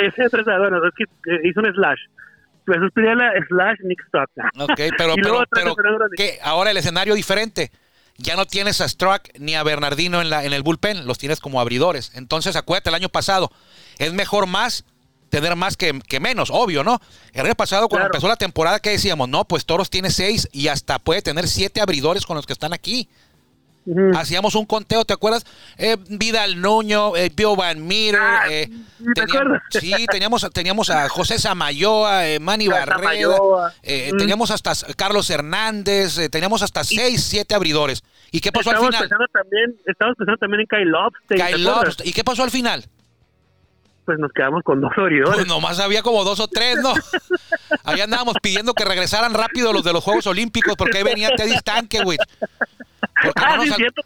Sí, 0.00 0.22
tres, 0.30 0.44
bueno, 0.44 0.78
es 0.86 0.92
que 0.96 1.04
eh, 1.04 1.40
hizo 1.44 1.60
un 1.60 1.72
slash. 1.74 1.98
Jesús 2.66 2.90
Pirela, 2.94 3.32
slash, 3.48 3.78
Nick 3.84 4.02
Strock. 4.08 4.30
Ok, 4.58 4.80
pero, 4.98 5.14
ahora 6.42 6.70
el 6.70 6.76
escenario 6.76 7.14
diferente. 7.14 7.70
Ya 8.16 8.36
no 8.36 8.46
tienes 8.46 8.80
a 8.80 8.88
Struck 8.88 9.28
ni 9.40 9.56
a 9.56 9.64
Bernardino 9.64 10.20
en, 10.22 10.30
la, 10.30 10.44
en 10.44 10.52
el 10.52 10.62
bullpen, 10.62 11.04
los 11.04 11.18
tienes 11.18 11.40
como 11.40 11.60
abridores. 11.60 12.12
Entonces, 12.14 12.54
acuérdate, 12.54 12.90
el 12.90 12.94
año 12.94 13.08
pasado 13.08 13.50
es 13.98 14.12
mejor 14.12 14.46
más 14.46 14.84
tener 15.30 15.56
más 15.56 15.76
que, 15.76 15.98
que 16.06 16.20
menos, 16.20 16.48
obvio, 16.52 16.84
¿no? 16.84 17.00
El 17.32 17.46
año 17.46 17.56
pasado, 17.56 17.88
cuando 17.88 18.04
Claro. 18.04 18.14
empezó 18.14 18.28
la 18.28 18.36
temporada, 18.36 18.78
que 18.78 18.90
decíamos? 18.90 19.28
No, 19.28 19.44
pues 19.44 19.66
Toros 19.66 19.90
tiene 19.90 20.10
seis 20.10 20.48
y 20.52 20.68
hasta 20.68 21.00
puede 21.00 21.22
tener 21.22 21.48
siete 21.48 21.80
abridores 21.80 22.24
con 22.24 22.36
los 22.36 22.46
que 22.46 22.52
están 22.52 22.72
aquí. 22.72 23.08
Hacíamos 24.14 24.54
un 24.54 24.64
conteo, 24.64 25.04
¿te 25.04 25.12
acuerdas? 25.12 25.44
Eh, 25.76 25.96
Vidal 26.08 26.60
Nuño, 26.60 27.16
eh, 27.16 27.30
Bill 27.34 27.54
Van 27.56 27.86
Meter, 27.86 28.18
Ah, 28.20 28.44
eh, 28.50 28.70
teníamos, 29.14 29.58
sí, 29.70 30.06
teníamos, 30.10 30.46
teníamos 30.52 30.90
a 30.90 31.08
José 31.08 31.38
Samayoa, 31.38 32.26
eh, 32.28 32.40
Manny 32.40 32.66
A 32.68 32.70
Barreda, 32.70 32.96
Samayoa. 32.98 33.72
eh, 33.82 34.10
Mm. 34.12 34.16
teníamos 34.16 34.50
hasta 34.50 34.72
Carlos 34.96 35.28
Hernández, 35.28 36.16
eh, 36.18 36.28
teníamos 36.30 36.62
hasta 36.62 36.82
seis, 36.84 37.24
siete 37.24 37.54
abridores. 37.54 38.02
¿Y 38.30 38.40
qué 38.40 38.50
pasó 38.52 38.70
al 38.70 38.78
final? 38.78 38.92
pensando 39.02 39.26
también, 39.32 39.76
estamos 39.86 40.14
pensando 40.16 40.38
también 40.38 40.60
en 40.62 40.66
Kyle 40.66 40.90
Lobster. 40.90 41.26
¿te 41.28 41.34
Kyle 41.36 41.44
acuerdas? 41.68 41.84
Lobster. 41.84 42.06
¿Y 42.08 42.12
qué 42.12 42.24
pasó 42.24 42.42
al 42.42 42.50
final? 42.50 42.84
Pues 44.04 44.18
nos 44.18 44.32
quedamos 44.32 44.62
con 44.62 44.80
dos 44.80 44.92
abridores. 44.96 45.34
Pues 45.34 45.46
nomás 45.46 45.80
había 45.80 46.02
como 46.02 46.24
dos 46.24 46.40
o 46.40 46.48
tres, 46.48 46.76
¿no? 46.82 46.92
Ahí 47.84 48.00
andábamos 48.00 48.36
pidiendo 48.42 48.74
que 48.74 48.84
regresaran 48.84 49.32
rápido 49.32 49.72
los 49.72 49.84
de 49.84 49.92
los 49.92 50.04
Juegos 50.04 50.26
Olímpicos 50.26 50.74
porque 50.76 50.98
ahí 50.98 51.04
venía 51.04 51.30
Teddy 51.36 51.54
no 53.22 53.32
ah, 53.36 53.56
nos 53.56 53.66
sí, 53.66 53.72
cierto, 53.76 54.02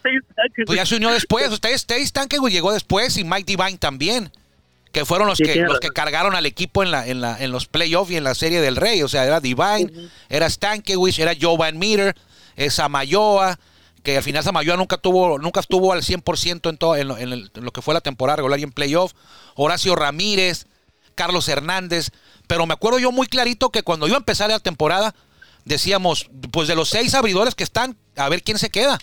Pues 0.66 0.76
ya 0.76 0.86
se 0.86 0.96
unió 0.96 1.10
después. 1.10 1.50
Ustedes, 1.50 1.86
Teddy 1.86 2.06
Stankiewicz 2.06 2.52
llegó 2.52 2.72
después 2.72 3.16
y 3.16 3.24
Mike 3.24 3.44
Divine 3.46 3.78
también. 3.78 4.30
Que 4.92 5.04
fueron 5.04 5.28
los 5.28 5.38
Sí, 5.38 5.44
que 5.44 5.56
los 5.56 5.80
que 5.80 5.90
cargaron 5.90 6.34
al 6.34 6.46
equipo 6.46 6.82
en 6.82 6.90
la 6.90 7.06
en 7.06 7.20
la 7.20 7.36
en 7.38 7.52
los 7.52 7.66
playoffs 7.66 8.10
y 8.10 8.16
en 8.16 8.24
la 8.24 8.34
serie 8.34 8.60
del 8.60 8.76
Rey. 8.76 9.02
O 9.02 9.08
sea, 9.08 9.24
era 9.26 9.40
Divine, 9.40 9.92
era 10.28 10.48
Stankiewicz, 10.48 11.18
era 11.18 11.34
Joe 11.38 11.58
Van 11.58 11.78
Meter, 11.78 12.14
eh, 12.56 12.70
Samayoa, 12.70 13.58
que 14.02 14.16
al 14.16 14.22
final 14.22 14.44
Samayoa 14.44 14.76
nunca 14.76 14.96
tuvo 14.96 15.38
nunca 15.38 15.60
estuvo 15.60 15.92
al 15.92 16.02
100% 16.02 16.70
en 16.70 16.76
todo 16.76 16.96
en 16.96 17.08
lo, 17.08 17.18
en 17.18 17.50
lo 17.54 17.70
que 17.72 17.82
fue 17.82 17.94
la 17.94 18.00
temporada 18.00 18.36
regular 18.36 18.58
y 18.60 18.62
en 18.62 18.72
playoff. 18.72 19.12
Horacio 19.54 19.94
Ramírez, 19.96 20.66
Carlos 21.14 21.48
Hernández, 21.48 22.10
pero 22.46 22.66
me 22.66 22.74
acuerdo 22.74 22.98
yo 22.98 23.12
muy 23.12 23.26
clarito 23.26 23.70
que 23.70 23.82
cuando 23.82 24.06
iba 24.06 24.16
a 24.16 24.18
empezar 24.18 24.50
la 24.50 24.60
temporada 24.60 25.14
decíamos, 25.64 26.30
pues 26.50 26.66
de 26.68 26.74
los 26.74 26.88
seis 26.88 27.14
abridores 27.14 27.54
que 27.54 27.64
están, 27.64 27.96
a 28.16 28.28
ver 28.28 28.42
quién 28.42 28.58
se 28.58 28.70
queda. 28.70 28.98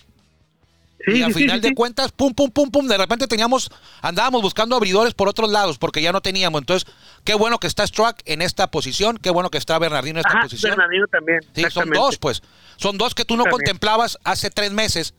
Sí, 1.06 1.20
y 1.20 1.22
al 1.22 1.34
sí, 1.34 1.42
final 1.42 1.62
sí, 1.62 1.70
de 1.70 1.76
cuentas, 1.76 2.12
pum, 2.12 2.34
pum, 2.34 2.50
pum, 2.50 2.72
pum, 2.72 2.88
de 2.88 2.98
repente 2.98 3.28
teníamos, 3.28 3.70
andábamos 4.02 4.42
buscando 4.42 4.76
abridores 4.76 5.14
por 5.14 5.30
otros 5.30 5.52
lados 5.52 5.78
porque 5.78 6.02
ya 6.02 6.12
no 6.12 6.22
teníamos. 6.22 6.62
Entonces, 6.62 6.90
qué 7.24 7.36
bueno 7.36 7.60
que 7.60 7.68
está 7.68 7.86
Struck 7.86 8.18
en 8.26 8.42
esta 8.42 8.72
posición, 8.72 9.18
qué 9.18 9.30
bueno 9.30 9.50
que 9.50 9.58
está 9.58 9.78
Bernardino 9.78 10.20
en 10.20 10.26
esta 10.26 10.38
Ajá, 10.38 10.44
posición. 10.44 10.72
Bernardino 10.72 11.06
también. 11.08 11.40
Sí, 11.54 11.64
son 11.70 11.90
dos, 11.92 12.18
pues. 12.18 12.42
Son 12.78 12.98
dos 12.98 13.14
que 13.14 13.24
tú 13.24 13.38
no 13.38 13.44
También. 13.44 13.60
contemplabas 13.60 14.18
hace 14.24 14.50
tres 14.50 14.72
meses. 14.72 15.14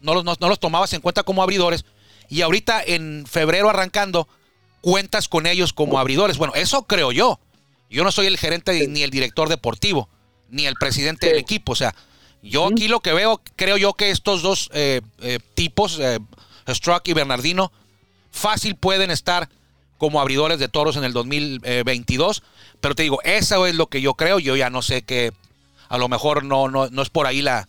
No 0.00 0.14
los, 0.14 0.24
no, 0.24 0.34
no 0.40 0.48
los 0.48 0.58
tomabas 0.58 0.92
en 0.92 1.00
cuenta 1.00 1.22
como 1.22 1.42
abridores. 1.42 1.84
Y 2.28 2.42
ahorita, 2.42 2.82
en 2.84 3.24
febrero 3.30 3.70
arrancando, 3.70 4.26
cuentas 4.80 5.28
con 5.28 5.46
ellos 5.46 5.72
como 5.72 5.98
abridores. 5.98 6.38
Bueno, 6.38 6.54
eso 6.54 6.82
creo 6.84 7.12
yo. 7.12 7.38
Yo 7.88 8.04
no 8.04 8.10
soy 8.10 8.26
el 8.26 8.38
gerente 8.38 8.88
ni 8.88 9.02
el 9.02 9.10
director 9.10 9.48
deportivo, 9.48 10.08
ni 10.48 10.66
el 10.66 10.74
presidente 10.74 11.26
del 11.26 11.38
equipo. 11.38 11.72
O 11.72 11.76
sea, 11.76 11.94
yo 12.42 12.66
aquí 12.66 12.88
lo 12.88 13.00
que 13.00 13.12
veo, 13.12 13.40
creo 13.56 13.76
yo 13.76 13.94
que 13.94 14.10
estos 14.10 14.42
dos 14.42 14.68
eh, 14.74 15.00
eh, 15.20 15.38
tipos, 15.54 15.98
eh, 16.00 16.18
Struck 16.68 17.06
y 17.08 17.12
Bernardino, 17.12 17.72
fácil 18.30 18.76
pueden 18.76 19.10
estar 19.10 19.48
como 19.98 20.20
abridores 20.20 20.58
de 20.58 20.68
toros 20.68 20.96
en 20.96 21.04
el 21.04 21.12
2022. 21.12 22.42
Pero 22.80 22.94
te 22.94 23.04
digo, 23.04 23.20
eso 23.22 23.66
es 23.66 23.76
lo 23.76 23.86
que 23.86 24.00
yo 24.00 24.14
creo. 24.14 24.38
Yo 24.40 24.56
ya 24.56 24.70
no 24.70 24.82
sé 24.82 25.02
que 25.02 25.32
a 25.88 25.98
lo 25.98 26.08
mejor 26.08 26.44
no, 26.44 26.68
no, 26.68 26.88
no 26.90 27.02
es 27.02 27.10
por 27.10 27.26
ahí 27.26 27.42
la, 27.42 27.68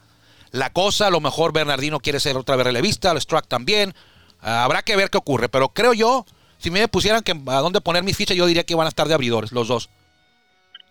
la 0.51 0.71
cosa. 0.71 1.07
A 1.07 1.11
lo 1.11 1.19
mejor 1.19 1.53
Bernardino 1.53 1.99
quiere 1.99 2.19
ser 2.19 2.35
otra 2.37 2.55
vez 2.55 2.65
relevista, 2.65 3.11
el 3.11 3.21
Struck 3.21 3.47
también. 3.47 3.93
Ah, 4.41 4.63
habrá 4.63 4.81
que 4.81 4.95
ver 4.95 5.09
qué 5.11 5.17
ocurre. 5.19 5.49
Pero 5.49 5.69
creo 5.69 5.93
yo, 5.93 6.25
si 6.57 6.71
me 6.71 6.87
pusieran 6.87 7.21
que 7.21 7.33
a 7.47 7.59
dónde 7.59 7.81
poner 7.81 8.03
mis 8.03 8.17
fichas, 8.17 8.35
yo 8.35 8.47
diría 8.47 8.63
que 8.63 8.73
van 8.73 8.85
a 8.87 8.89
estar 8.89 9.07
de 9.07 9.13
abridores, 9.13 9.51
los 9.51 9.67
dos. 9.67 9.89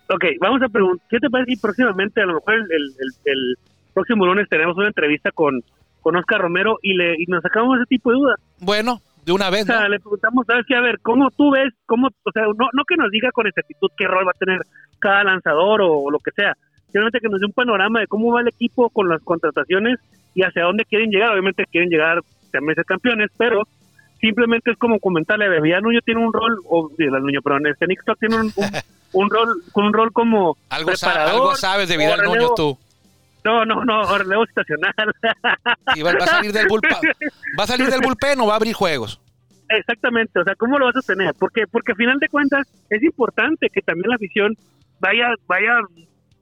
Ok, 0.08 0.24
vamos 0.40 0.60
a 0.62 0.68
preguntar, 0.68 1.06
¿qué 1.10 1.18
te 1.18 1.30
parece 1.30 1.52
si 1.52 1.56
próximamente, 1.56 2.20
a 2.20 2.26
lo 2.26 2.34
mejor 2.34 2.54
el, 2.54 2.62
el- 2.70 2.94
el- 2.98 3.32
el 3.32 3.56
próximo 3.92 4.26
lunes 4.26 4.48
tenemos 4.48 4.76
una 4.76 4.88
entrevista 4.88 5.30
con, 5.32 5.62
con 6.00 6.16
Oscar 6.16 6.40
Romero 6.40 6.78
y, 6.82 6.94
le, 6.94 7.14
y 7.18 7.24
nos 7.28 7.42
sacamos 7.42 7.76
ese 7.78 7.86
tipo 7.86 8.10
de 8.10 8.16
dudas? 8.16 8.40
Bueno, 8.60 9.00
de 9.24 9.32
una 9.32 9.50
vez, 9.50 9.62
O 9.62 9.66
sea, 9.66 9.82
¿no? 9.82 9.88
le 9.88 10.00
preguntamos, 10.00 10.46
¿sabes 10.46 10.64
qué? 10.66 10.74
A 10.74 10.80
ver, 10.80 10.98
¿cómo 11.00 11.30
tú 11.30 11.50
ves? 11.52 11.72
cómo 11.86 12.08
O 12.08 12.32
sea, 12.32 12.42
no, 12.44 12.68
no 12.72 12.84
que 12.86 12.96
nos 12.96 13.10
diga 13.10 13.30
con 13.32 13.46
exactitud 13.46 13.88
qué 13.96 14.06
rol 14.06 14.26
va 14.26 14.32
a 14.32 14.38
tener 14.38 14.60
cada 14.98 15.24
lanzador 15.24 15.80
o, 15.82 16.10
lo 16.10 16.18
que 16.18 16.30
sea, 16.32 16.56
simplemente 16.86 17.20
que 17.20 17.28
nos 17.28 17.40
dé 17.40 17.46
un 17.46 17.52
panorama 17.52 18.00
de 18.00 18.06
cómo 18.06 18.32
va 18.32 18.40
el 18.40 18.48
equipo 18.48 18.90
con 18.90 19.08
las 19.08 19.22
contrataciones 19.22 19.98
y 20.34 20.42
hacia 20.42 20.64
dónde 20.64 20.84
quieren 20.84 21.10
llegar. 21.10 21.30
Obviamente 21.32 21.66
quieren 21.70 21.90
llegar 21.90 22.20
también 22.52 22.74
ser 22.76 22.84
campeones, 22.84 23.30
pero 23.36 23.62
simplemente 24.20 24.70
es 24.70 24.78
como 24.78 24.98
comentarle, 25.00 25.46
a 25.46 25.80
Nuño 25.80 26.00
tiene 26.04 26.24
un 26.24 26.32
rol, 26.32 26.58
o 26.68 26.90
el 26.96 27.10
Nuño, 27.10 27.42
perdón, 27.42 27.66
este 27.66 27.86
Stock 27.92 28.18
tiene 28.18 28.36
un, 28.36 28.52
un, 28.54 28.66
un 29.12 29.30
rol, 29.30 29.62
con 29.72 29.84
un 29.86 29.92
rol 29.92 30.12
como 30.12 30.56
Algo, 30.70 30.94
sa- 30.96 31.08
preparador, 31.08 31.34
algo 31.42 31.54
sabes 31.56 31.88
de 31.88 31.96
Vidal 31.96 32.22
Nuño 32.22 32.54
tú. 32.54 32.78
No, 33.44 33.64
no, 33.64 33.84
no, 33.84 34.18
relevo 34.18 34.44
estacional. 34.44 34.94
Y 35.96 36.02
va, 36.02 36.12
va 36.14 36.24
a 36.24 36.26
salir 36.28 36.52
del 36.52 36.68
bullpen, 36.68 36.92
va 37.58 37.64
a 37.64 37.66
salir 37.66 37.90
del 37.90 38.00
bullpen 38.00 38.40
o 38.40 38.46
va 38.46 38.52
a 38.54 38.56
abrir 38.56 38.74
juegos. 38.74 39.20
Exactamente, 39.68 40.38
o 40.38 40.44
sea, 40.44 40.54
¿cómo 40.54 40.78
lo 40.78 40.86
vas 40.86 40.96
a 40.96 41.00
tener? 41.02 41.34
Porque 41.38 41.66
porque 41.66 41.92
a 41.92 41.94
final 41.94 42.18
de 42.18 42.28
cuentas 42.28 42.66
es 42.90 43.02
importante 43.02 43.68
que 43.72 43.80
también 43.80 44.10
la 44.10 44.16
afición 44.16 44.54
vaya 45.00 45.34
vaya 45.46 45.78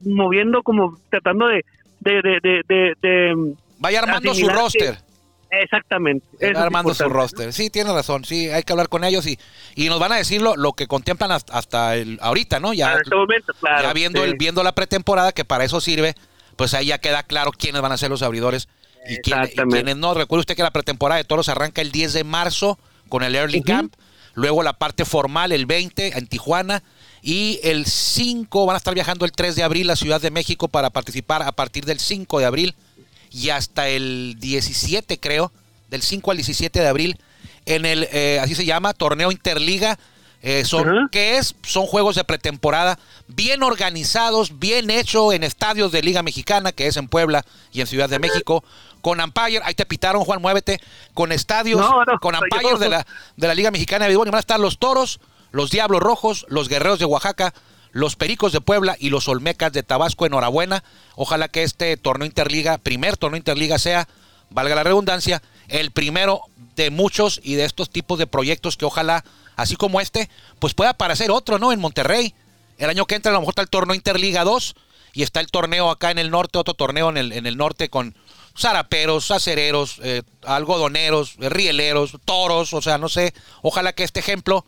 moviendo 0.05 0.63
como 0.63 0.99
tratando 1.11 1.47
de 1.47 1.65
de 2.01 2.23
de 2.23 2.41
de, 2.43 2.63
de- 2.69 2.95
de- 3.01 3.55
Vaya 3.79 4.01
armando 4.01 4.35
su 4.35 4.49
roster. 4.49 4.99
exactamente. 5.51 6.27
Va 6.33 6.39
eso 6.49 6.53
es 6.53 6.59
armando 6.59 6.93
su 6.95 7.09
roster. 7.09 7.53
Sí, 7.53 7.71
tiene 7.71 7.93
razón. 7.93 8.25
Sí, 8.25 8.49
hay 8.51 8.63
que 8.63 8.73
hablar 8.73 8.89
con 8.89 9.05
ellos 9.05 9.27
y, 9.27 9.39
y 9.75 9.89
nos 9.89 9.99
van 9.99 10.13
a 10.13 10.17
decir 10.17 10.43
lo, 10.43 10.57
lo 10.57 10.73
que 10.75 10.87
contemplan 10.87 11.31
hasta, 11.33 11.57
hasta 11.57 11.97
el, 11.97 12.19
ahorita, 12.21 12.61
¿no? 12.61 12.73
Ya, 12.75 12.95
este 12.95 13.15
momento, 13.15 13.53
claro. 13.61 13.83
ya 13.85 13.93
viendo, 13.93 14.23
sí. 14.23 14.29
el, 14.29 14.37
viendo 14.37 14.63
la 14.63 14.73
pretemporada, 14.75 15.33
que 15.33 15.45
para 15.45 15.65
eso 15.65 15.81
sirve, 15.81 16.15
pues 16.61 16.75
ahí 16.75 16.87
ya 16.89 16.99
queda 16.99 17.23
claro 17.23 17.53
quiénes 17.53 17.81
van 17.81 17.91
a 17.93 17.97
ser 17.97 18.11
los 18.11 18.21
abridores 18.21 18.69
y, 19.09 19.17
quién- 19.23 19.39
y 19.47 19.55
quiénes 19.77 19.97
no. 19.97 20.13
Recuerde 20.13 20.41
usted 20.41 20.57
que 20.57 20.63
la 20.63 20.71
pretemporada 20.73 21.17
de 21.17 21.25
toros 21.25 21.49
arranca 21.49 21.81
el 21.81 21.91
10 21.91 22.13
de 22.13 22.23
marzo 22.23 22.79
con 23.09 23.23
el 23.23 23.35
Early. 23.35 23.63
Camp, 23.63 23.95
luego 24.35 24.63
la 24.63 24.75
parte 24.75 25.07
formal 25.07 25.53
el 25.53 25.65
20 25.65 26.19
en 26.19 26.27
Tijuana 26.27 26.83
y 27.23 27.61
el 27.63 27.87
5 27.87 28.67
van 28.67 28.75
a 28.75 28.77
estar 28.77 28.93
viajando 28.93 29.25
el 29.25 29.33
3 29.33 29.57
de 29.57 29.63
abril 29.63 29.89
a 29.89 29.97
Ciudad 29.97 30.21
de 30.21 30.31
México 30.31 30.69
para 30.69 30.91
participar 30.91 31.43
a 31.43 31.53
partir 31.53 31.87
del 31.87 31.99
5 31.99 32.39
de 32.41 32.45
abril 32.45 32.75
y 33.33 33.49
hasta 33.49 33.89
el 33.89 34.37
17 34.39 35.19
creo, 35.19 35.53
del 35.89 36.03
5 36.03 36.31
al 36.31 36.37
17 36.37 36.79
de 36.79 36.87
abril 36.89 37.17
en 37.65 37.87
el, 37.87 38.07
eh, 38.13 38.39
así 38.43 38.55
se 38.55 38.67
llama, 38.67 38.93
torneo 38.93 39.33
Interliga. 39.33 39.99
Eh, 40.43 40.65
son. 40.65 41.09
¿Qué 41.11 41.37
es? 41.37 41.55
Son 41.63 41.87
juegos 41.87 42.17
de 42.17 42.25
pretemporada 42.25 42.99
bien 43.29 43.63
organizados, 43.63 44.59
bien 44.59 44.91
hecho 44.91 45.33
en 45.33 45.45
estadios 45.45 45.93
de 45.93 46.03
Liga 46.03 46.23
Mexicana, 46.23 46.73
que 46.73 46.87
es 46.87 46.97
en 46.97 47.09
Puebla 47.09 47.45
y 47.73 47.81
en 47.81 47.87
Ciudad 47.87 48.09
de 48.09 48.19
México, 48.19 48.65
con 49.01 49.21
Empire, 49.21 49.61
ahí 49.65 49.75
te 49.75 49.87
pitaron 49.87 50.25
Juan, 50.25 50.41
muévete, 50.41 50.81
con 51.15 51.33
estadios, 51.33 51.81
No, 51.81 52.05
no, 52.05 52.19
con 52.21 52.35
yo. 52.63 52.79
de 52.79 52.89
la, 52.89 53.07
de 53.37 53.49
la 53.49 53.55
Liga 53.55 53.71
Mexicana 53.71 54.05
de 54.05 54.09
Béisbol, 54.09 54.29
y 54.29 54.31
van 54.31 54.39
a 54.39 54.41
estar 54.41 54.61
los 54.61 54.79
Toros, 54.79 55.21
los 55.53 55.71
Diablos 55.71 56.01
Rojos, 56.01 56.47
los 56.49 56.69
Guerreros 56.69 56.99
de 56.99 57.05
Oaxaca, 57.05 57.55
los 57.93 58.17
Pericos 58.17 58.53
de 58.53 58.61
Puebla 58.61 58.97
y 58.99 59.11
los 59.11 59.29
Olmecas 59.29 59.73
de 59.73 59.83
Tabasco. 59.83 60.27
Enhorabuena. 60.27 60.85
Ojalá 61.17 61.49
que 61.49 61.65
este 61.65 61.97
torneo 61.97 62.27
Interliga, 62.27 62.79
primer 62.79 63.17
torneo 63.17 63.39
Interliga 63.39 63.79
sea, 63.79 64.07
valga 64.51 64.75
la 64.75 64.85
redundancia, 64.85 65.43
el 65.71 65.91
primero 65.91 66.43
de 66.77 66.91
muchos 66.91 67.41
y 67.43 67.55
de 67.55 67.65
estos 67.65 67.91
tipos 67.91 68.19
de 68.19 68.27
proyectos 68.27 68.77
que 68.77 68.85
ojalá, 68.85 69.25
así 69.57 69.77
como 69.77 70.01
este, 70.01 70.29
pues 70.59 70.75
pueda 70.75 70.91
aparecer 70.91 71.31
otro, 71.31 71.59
¿no? 71.59 71.73
En 71.73 71.81
Monterrey. 71.81 72.35
El 72.79 72.91
año 72.91 73.07
que 73.07 73.15
entra 73.15 73.31
a 73.31 73.35
lo 73.35 73.41
mejor 73.41 73.53
está 73.53 73.63
el 73.63 73.69
torneo 73.69 73.95
Interliga 73.95 74.45
2 74.45 74.75
y 75.13 75.23
está 75.23 75.41
el 75.41 75.49
torneo 75.49 75.91
acá 75.91 76.11
en 76.11 76.19
el 76.19 76.31
norte, 76.31 76.59
otro 76.59 76.75
torneo 76.75 77.11
en 77.11 77.17
el, 77.17 77.33
en 77.33 77.47
el 77.47 77.57
norte 77.57 77.89
con 77.89 78.15
zaraperos, 78.59 79.31
acereros, 79.31 80.01
eh, 80.03 80.23
algodoneros, 80.45 81.37
eh, 81.41 81.49
rieleros, 81.49 82.17
toros, 82.25 82.73
o 82.73 82.83
sea, 82.83 82.99
no 82.99 83.09
sé. 83.09 83.35
Ojalá 83.63 83.93
que 83.93 84.05
este 84.05 84.21
ejemplo 84.21 84.65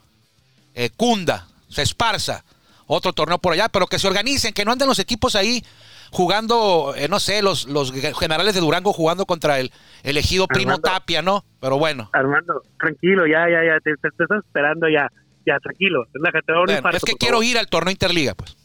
eh, 0.74 0.90
cunda, 0.96 1.48
se 1.68 1.82
esparza. 1.82 2.44
Otro 2.86 3.12
torneo 3.12 3.38
por 3.38 3.54
allá, 3.54 3.68
pero 3.68 3.86
que 3.86 3.98
se 3.98 4.06
organicen, 4.06 4.52
que 4.52 4.64
no 4.64 4.72
anden 4.72 4.88
los 4.88 4.98
equipos 4.98 5.34
ahí 5.34 5.64
jugando, 6.12 6.94
eh, 6.96 7.08
no 7.08 7.18
sé, 7.18 7.42
los, 7.42 7.66
los 7.66 7.92
generales 8.18 8.54
de 8.54 8.60
Durango 8.60 8.92
jugando 8.92 9.26
contra 9.26 9.58
el 9.58 9.72
elegido 10.04 10.46
Primo 10.46 10.72
Armando. 10.72 10.90
Tapia, 10.90 11.22
¿no? 11.22 11.44
Pero 11.60 11.78
bueno. 11.78 12.08
Armando, 12.12 12.62
tranquilo, 12.78 13.26
ya 13.26 13.48
ya 13.48 13.64
ya 13.64 13.80
te, 13.80 13.94
te- 13.96 14.08
estás 14.08 14.38
esperando 14.46 14.88
ya. 14.88 15.08
Ya, 15.44 15.58
tranquilo. 15.58 16.04
Que 16.04 16.20
te 16.46 16.52
Bueno, 16.52 16.72
infarto, 16.72 16.98
es 16.98 17.02
que 17.02 17.14
quiero 17.14 17.34
favor. 17.38 17.44
ir 17.46 17.58
al 17.58 17.66
torneo 17.66 17.90
Interliga, 17.90 18.34
pues. 18.34 18.56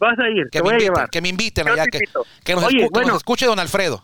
Vas 0.00 0.18
a 0.18 0.28
ir, 0.28 0.46
Que 0.50 0.58
te 0.58 0.58
me 0.58 0.62
voy 0.62 0.70
a 0.70 0.74
inviten, 0.74 0.94
llevar. 0.94 1.10
que 1.10 1.22
me 1.22 1.28
inviten 1.28 1.68
allá, 1.68 1.84
que, 1.86 2.00
nos, 2.54 2.64
Oye, 2.64 2.86
escu- 2.88 3.00
que 3.00 3.06
nos 3.06 3.16
escuche 3.18 3.46
don 3.46 3.60
Alfredo. 3.60 4.02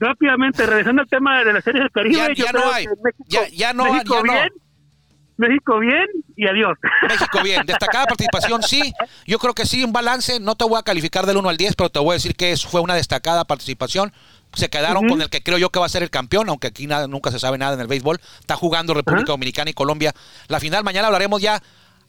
Rápidamente, 0.00 0.66
regresando 0.66 1.02
al 1.02 1.08
tema 1.08 1.44
de 1.44 1.52
la 1.52 1.60
serie 1.60 1.82
del 1.82 1.90
Caribe, 1.92 2.34
Ya- 2.34 2.50
no 2.52 2.72
hay. 2.72 2.86
México, 2.88 3.24
Ya- 3.28 3.48
ya 3.48 3.72
no- 3.72 3.84
México 3.92 4.16
ya 4.16 4.22
no. 4.48 4.54
México 5.36 5.78
bien 5.80 6.06
y 6.36 6.46
adiós. 6.46 6.78
México 7.08 7.40
bien, 7.42 7.62
destacada 7.66 8.06
participación, 8.06 8.62
sí. 8.62 8.92
Yo 9.26 9.38
creo 9.38 9.54
que 9.54 9.66
sí, 9.66 9.82
un 9.84 9.92
balance. 9.92 10.38
No 10.40 10.54
te 10.54 10.64
voy 10.64 10.78
a 10.78 10.82
calificar 10.82 11.26
del 11.26 11.36
1 11.38 11.48
al 11.48 11.56
10, 11.56 11.74
pero 11.76 11.90
te 11.90 11.98
voy 11.98 12.10
a 12.10 12.14
decir 12.14 12.36
que 12.36 12.52
es- 12.52 12.64
fue 12.64 12.80
una 12.80 12.94
destacada 12.94 13.44
participación. 13.44 14.12
Se 14.54 14.68
quedaron 14.70 15.08
con 15.08 15.20
el 15.20 15.28
que 15.30 15.42
creo 15.42 15.58
yo 15.58 15.70
que 15.70 15.80
va 15.80 15.86
a 15.86 15.88
ser 15.88 16.04
el 16.04 16.10
campeón, 16.10 16.48
aunque 16.48 16.68
aquí 16.68 16.86
nada- 16.86 17.08
nunca 17.08 17.32
se 17.32 17.40
sabe 17.40 17.58
nada 17.58 17.74
en 17.74 17.80
el 17.80 17.88
béisbol. 17.88 18.20
Está 18.38 18.54
jugando 18.54 18.94
República. 18.94 19.32
Dominicana 19.32 19.70
y 19.70 19.74
Colombia. 19.74 20.12
La 20.46 20.60
final, 20.60 20.84
mañana 20.84 21.08
hablaremos 21.08 21.42
ya, 21.42 21.60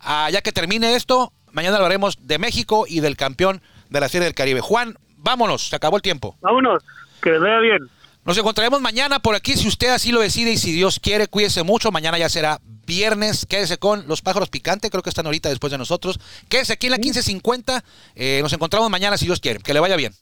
ah, 0.01 0.29
ya 0.31 0.41
que 0.41 0.51
termine 0.51 0.95
esto, 0.95 1.33
mañana 1.51 1.77
hablaremos 1.77 2.19
de 2.27 2.37
México 2.37 2.85
y 2.87 2.99
del 2.99 3.17
campeón 3.17 3.61
de 3.89 3.99
la 3.99 4.09
Serie 4.09 4.25
del 4.25 4.35
Caribe. 4.35 4.61
Juan, 4.61 4.95
vámonos, 5.17 5.69
se 5.69 5.75
acabó 5.75 5.95
el 5.95 6.03
tiempo. 6.03 6.37
Vámonos, 6.41 6.83
que 7.23 7.31
les 7.31 7.41
vaya 7.41 7.57
bien. 7.59 7.79
Nos 8.25 8.37
encontraremos 8.37 8.79
mañana 8.81 9.19
por 9.19 9.33
aquí 9.35 9.53
si 9.53 9.67
usted 9.67 9.89
así 9.89 10.11
lo 10.11 10.19
decide 10.19 10.51
y 10.51 10.57
si 10.57 10.71
Dios 10.71 10.99
quiere, 10.99 11.27
cuídese 11.27 11.63
mucho. 11.63 11.91
Mañana 11.91 12.17
ya 12.19 12.29
será 12.29 12.59
viernes. 12.85 13.45
Quédese 13.45 13.77
con 13.77 14.07
los 14.07 14.21
pájaros 14.21 14.49
picantes, 14.49 14.91
creo 14.91 15.03
que 15.03 15.09
están 15.09 15.25
ahorita 15.25 15.49
después 15.49 15.71
de 15.71 15.77
nosotros. 15.77 16.19
Quédese 16.49 16.73
aquí 16.73 16.87
en 16.87 16.91
la 16.91 16.97
1550. 16.97 17.83
Eh, 18.15 18.39
nos 18.41 18.53
encontramos 18.53 18.89
mañana 18.89 19.17
si 19.17 19.25
Dios 19.25 19.39
quiere. 19.39 19.59
Que 19.59 19.73
le 19.73 19.79
vaya 19.79 19.95
bien. 19.95 20.13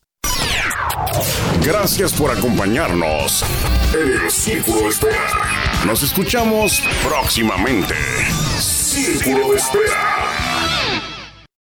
Gracias 1.64 2.14
por 2.14 2.32
acompañarnos 2.32 3.44
en 3.94 4.24
el 4.24 4.32
Círculo 4.32 4.82
de 4.82 4.90
Espera. 4.90 5.84
Nos 5.86 6.04
escuchamos 6.04 6.82
próximamente. 7.04 7.96
Círculo 8.60 9.52
de 9.52 9.58
Espera. 9.58 10.23